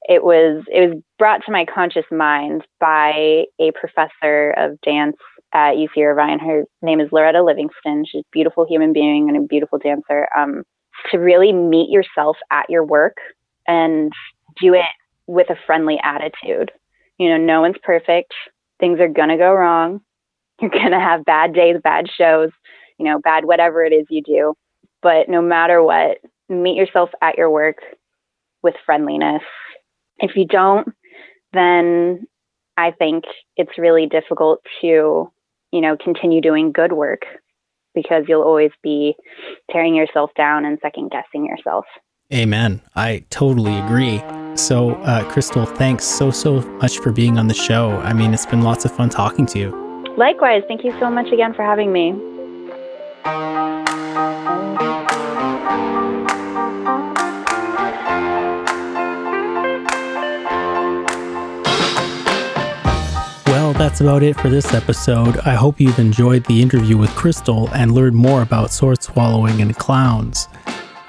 it 0.08 0.24
was 0.24 0.64
it 0.72 0.90
was 0.90 1.02
brought 1.18 1.42
to 1.46 1.52
my 1.52 1.66
conscious 1.66 2.06
mind 2.12 2.66
by 2.80 3.46
a 3.60 3.72
professor 3.74 4.52
of 4.52 4.80
dance 4.82 5.18
at 5.54 5.76
UC 5.76 5.98
Irvine. 5.98 6.40
Her 6.40 6.64
name 6.82 7.00
is 7.00 7.10
Loretta 7.12 7.44
Livingston. 7.44 8.06
She's 8.06 8.22
a 8.22 8.32
beautiful 8.32 8.66
human 8.66 8.94
being 8.94 9.28
and 9.30 9.38
a 9.38 9.48
beautiful 9.48 9.80
dancer. 9.80 10.28
Um, 10.38 10.64
to 11.12 11.18
really 11.18 11.52
meet 11.52 11.90
yourself 11.90 12.38
at 12.52 12.70
your 12.70 12.84
work 12.84 13.18
and 13.68 14.12
do 14.62 14.74
it 14.74 14.86
with 15.28 15.50
a 15.50 15.58
friendly 15.66 16.00
attitude. 16.04 16.72
You 17.18 17.30
know, 17.30 17.38
no 17.38 17.62
one's 17.62 17.78
perfect. 17.84 18.34
Things 18.80 19.00
are 19.00 19.08
gonna 19.08 19.38
go 19.38 19.54
wrong. 19.54 20.02
You're 20.62 20.72
gonna 20.72 21.00
have 21.00 21.26
bad 21.26 21.54
days, 21.54 21.78
bad 21.84 22.06
shows 22.10 22.52
you 22.98 23.06
know, 23.06 23.20
bad, 23.20 23.46
whatever 23.46 23.84
it 23.84 23.94
is 23.94 24.06
you 24.10 24.22
do. 24.22 24.54
But 25.02 25.30
no 25.30 25.42
matter 25.42 25.84
what, 25.84 26.18
meet 26.50 26.76
yourself 26.78 27.10
at 27.22 27.38
your 27.38 27.50
work 27.50 27.78
with 28.64 28.76
friendliness. 28.86 29.44
If 30.18 30.36
you 30.36 30.46
don't, 30.46 30.88
then 31.54 32.28
I 32.78 32.92
think 32.92 33.26
it's 33.58 33.78
really 33.78 34.08
difficult 34.08 34.62
to, 34.82 35.32
you 35.72 35.82
know, 35.82 35.98
continue 36.02 36.42
doing 36.42 36.72
good 36.72 36.94
work 36.94 37.22
because 37.94 38.24
you'll 38.28 38.42
always 38.44 38.72
be 38.84 39.16
tearing 39.72 39.96
yourself 39.96 40.32
down 40.36 40.66
and 40.66 40.80
second 40.82 41.12
guessing 41.12 41.46
yourself. 41.46 41.86
Amen. 42.34 42.82
I 42.96 43.24
totally 43.30 43.78
agree. 43.78 44.18
So, 44.56 44.96
uh, 45.04 45.30
Krystal, 45.32 45.68
thanks 45.78 46.06
so, 46.06 46.32
so 46.32 46.62
much 46.82 46.98
for 47.00 47.12
being 47.12 47.38
on 47.38 47.48
the 47.48 47.54
show. 47.54 47.92
I 48.00 48.14
mean, 48.14 48.34
it's 48.34 48.48
been 48.48 48.62
lots 48.62 48.84
of 48.84 48.92
fun 48.96 49.10
talking 49.10 49.46
to 49.48 49.60
you. 49.60 50.16
Likewise. 50.18 50.64
Thank 50.68 50.84
you 50.84 50.98
so 51.00 51.12
much 51.12 51.32
again 51.32 51.54
for 51.54 51.62
having 51.62 51.92
me. 51.92 52.14
Well, 63.46 63.74
that's 63.74 64.02
about 64.02 64.24
it 64.24 64.40
for 64.40 64.50
this 64.50 64.74
episode. 64.74 65.38
I 65.40 65.54
hope 65.54 65.80
you've 65.80 66.00
enjoyed 66.00 66.46
the 66.46 66.62
interview 66.62 66.98
with 66.98 67.12
Krystal 67.12 67.70
and 67.74 67.92
learned 67.92 68.16
more 68.16 68.42
about 68.42 68.72
sword 68.72 69.04
swallowing 69.04 69.62
and 69.62 69.76
clowns. 69.76 70.48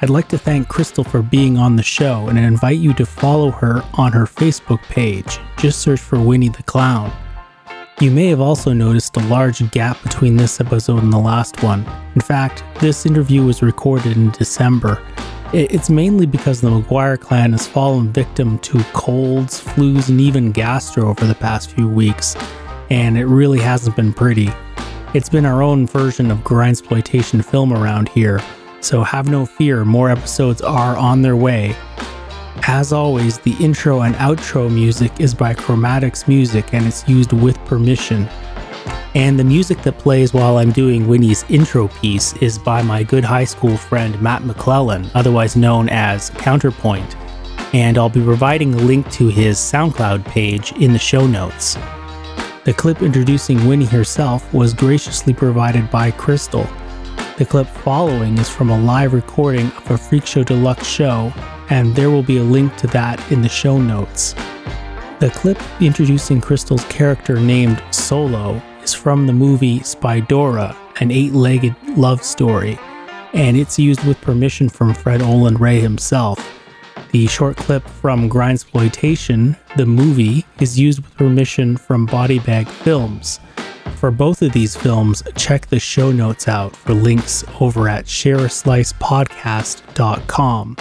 I'd 0.03 0.11
like 0.11 0.29
to 0.29 0.37
thank 0.37 0.69
Krystal 0.69 1.09
for 1.09 1.23
being 1.23 1.57
on 1.57 1.77
the 1.77 1.83
show 1.83 2.29
and 2.29 2.39
invite 2.39 2.77
you 2.77 2.93
to 2.95 3.07
follow 3.07 3.51
her 3.53 3.83
on 3.95 4.13
her 4.13 4.27
Facebook 4.27 4.83
page. 4.83 5.39
Just 5.57 5.81
search 5.81 6.01
for 6.01 6.21
Winnie 6.21 6.51
the 6.51 6.63
Clown. 6.65 7.11
You 7.99 8.11
may 8.11 8.27
have 8.27 8.41
also 8.41 8.75
noticed 8.75 9.17
a 9.17 9.27
large 9.29 9.71
gap 9.71 10.03
between 10.03 10.37
this 10.37 10.61
episode 10.61 11.03
and 11.03 11.11
the 11.11 11.19
last 11.19 11.63
one. 11.63 11.87
In 12.15 12.21
fact, 12.21 12.63
this 12.79 13.07
interview 13.07 13.43
was 13.43 13.63
recorded 13.63 14.19
in 14.19 14.33
December. 14.33 15.03
It's 15.55 15.89
mainly 15.89 16.27
because 16.27 16.61
the 16.61 16.69
McGuire 16.69 17.19
clan 17.19 17.53
has 17.53 17.67
fallen 17.67 18.13
victim 18.13 18.59
to 18.59 18.85
colds, 18.93 19.65
flus, 19.65 20.11
and 20.11 20.21
even 20.21 20.53
gastro 20.53 21.09
over 21.09 21.25
the 21.25 21.35
past 21.35 21.71
few 21.71 21.89
weeks, 21.89 22.37
and 22.91 23.17
it 23.17 23.25
really 23.25 23.61
hasn't 23.61 23.97
been 23.97 24.13
pretty. 24.13 24.51
It's 25.15 25.31
been 25.31 25.47
our 25.47 25.63
own 25.63 25.87
version 25.87 26.31
of 26.31 26.41
grindsploitation 26.41 27.43
film 27.43 27.73
around 27.73 28.11
here, 28.11 28.43
so 28.87 29.03
have 29.03 29.29
no 29.29 29.45
fear, 29.45 29.85
more 29.85 30.11
episodes 30.11 30.63
are 30.63 30.97
on 30.97 31.21
their 31.21 31.35
way. 31.35 31.75
As 32.69 32.93
always, 32.93 33.39
the 33.39 33.57
intro 33.59 34.03
and 34.03 34.15
outro 34.17 34.73
music 34.73 35.11
is 35.19 35.35
by 35.35 35.55
Chromatics 35.55 36.29
Music 36.29 36.73
and 36.73 36.87
it's 36.87 37.07
used 37.09 37.33
with 37.33 37.59
permission. 37.65 38.29
And 39.17 39.39
the 39.39 39.45
music 39.45 39.83
that 39.83 39.99
plays 39.99 40.33
while 40.33 40.59
I'm 40.59 40.71
doing 40.71 41.09
Winnie's 41.09 41.45
intro 41.49 41.89
piece 41.89 42.37
is 42.37 42.59
by 42.59 42.81
my 42.83 43.03
good 43.03 43.25
high 43.25 43.45
school 43.45 43.77
friend 43.77 44.21
Matt 44.23 44.45
McClellan, 44.45 45.11
otherwise 45.15 45.57
known 45.57 45.89
as 45.89 46.31
Counterpoint. 46.31 47.17
And 47.75 47.99
I'll 47.99 48.09
be 48.09 48.23
providing 48.23 48.73
a 48.75 48.79
link 48.79 49.11
to 49.13 49.29
his 49.29 49.59
SoundCloud 49.59 50.25
page 50.27 50.73
in 50.73 50.93
the 50.93 50.99
show 50.99 51.27
notes. 51.27 51.77
The 52.65 52.75
clip 52.77 53.03
introducing 53.03 53.67
Winnie 53.67 53.85
herself 53.87 54.53
was 54.55 54.75
graciously 54.75 55.35
provided 55.35 55.91
by 55.91 56.13
Krystal. 56.13 56.69
The 57.39 57.45
clip 57.45 57.67
following 57.67 58.39
is 58.39 58.49
from 58.49 58.71
a 58.71 58.81
live 58.81 59.13
recording 59.13 59.67
of 59.67 59.91
a 59.91 59.95
Freakshow 59.95 60.43
Deluxe 60.43 60.87
show 60.87 61.35
and 61.69 61.95
there 61.95 62.09
will 62.09 62.23
be 62.23 62.39
a 62.39 62.43
link 62.43 62.75
to 62.77 62.87
that 62.87 63.21
in 63.31 63.43
the 63.43 63.49
show 63.49 63.77
notes. 63.77 64.33
The 65.21 65.31
clip 65.35 65.61
introducing 65.79 66.41
Krystal's 66.41 66.85
character 66.85 67.39
named 67.39 67.83
Solo 67.91 68.63
is 68.83 68.95
from 68.95 69.27
the 69.27 69.35
movie 69.35 69.81
Spydora, 69.81 70.75
an 71.01 71.11
eight 71.11 71.33
legged 71.33 71.77
love 71.89 72.23
story, 72.23 72.79
and 73.35 73.55
it's 73.55 73.79
used 73.79 74.03
with 74.05 74.19
permission 74.23 74.71
from 74.71 74.95
Fred 74.95 75.21
Olen 75.21 75.57
Ray 75.57 75.79
himself. 75.79 76.39
The 77.11 77.27
short 77.27 77.59
clip 77.59 77.87
from 77.87 78.31
Grindsploitation, 78.31 79.59
the 79.77 79.85
movie, 79.85 80.47
is 80.59 80.79
used 80.79 81.03
with 81.03 81.15
permission 81.17 81.77
from 81.77 82.07
Bodybag 82.07 82.67
Films. 82.67 83.41
For 84.07 84.13
both 84.13 84.41
of 84.41 84.53
these 84.53 84.77
films, 84.77 85.25
check 85.35 85.67
the 85.67 85.81
show 85.81 86.13
notes 86.13 86.47
out 86.47 86.77
for 86.77 86.95
links 86.95 87.43
over 87.61 87.89
at 87.89 88.05
shareaslicepodcast.com. 88.05 90.77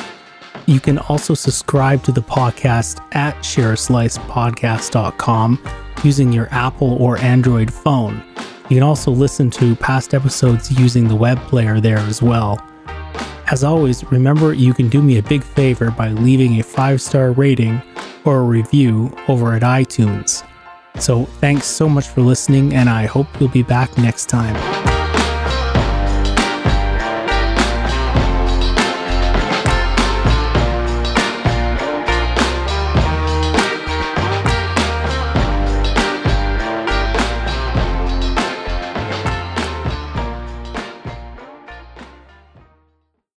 You 0.68 0.80
can 0.80 1.00
also 1.00 1.34
subscribe 1.34 2.04
to 2.04 2.12
the 2.12 2.22
podcast 2.22 3.04
at 3.16 3.36
shareslicepodcast.com 3.38 5.68
using 6.04 6.32
your 6.32 6.48
Apple 6.52 7.02
or 7.02 7.18
Android 7.18 7.74
phone. 7.74 8.24
You 8.70 8.76
can 8.76 8.84
also 8.84 9.10
listen 9.10 9.50
to 9.50 9.76
past 9.78 10.14
episodes 10.14 10.70
using 10.80 11.08
the 11.08 11.16
web 11.16 11.40
player 11.48 11.80
there 11.80 11.98
as 11.98 12.22
well. 12.22 12.64
As 13.50 13.64
always, 13.64 14.04
remember 14.12 14.54
you 14.54 14.76
can 14.76 14.88
do 14.88 15.02
me 15.02 15.18
a 15.18 15.24
big 15.24 15.44
favor 15.44 15.90
by 15.90 16.10
leaving 16.10 16.60
a 16.60 16.64
five 16.64 17.02
star 17.02 17.32
rating 17.32 17.82
or 18.24 18.42
a 18.42 18.44
review 18.44 19.12
over 19.28 19.56
at 19.56 19.64
iTunes. 19.64 20.45
So, 21.00 21.26
thanks 21.26 21.66
so 21.66 21.90
much 21.90 22.08
for 22.08 22.22
listening, 22.22 22.74
and 22.74 22.90
I 22.90 23.06
hope 23.06 23.28
you'll 23.40 23.50
be 23.50 23.64
back 23.64 23.98
next 23.98 24.28
time. 24.28 24.95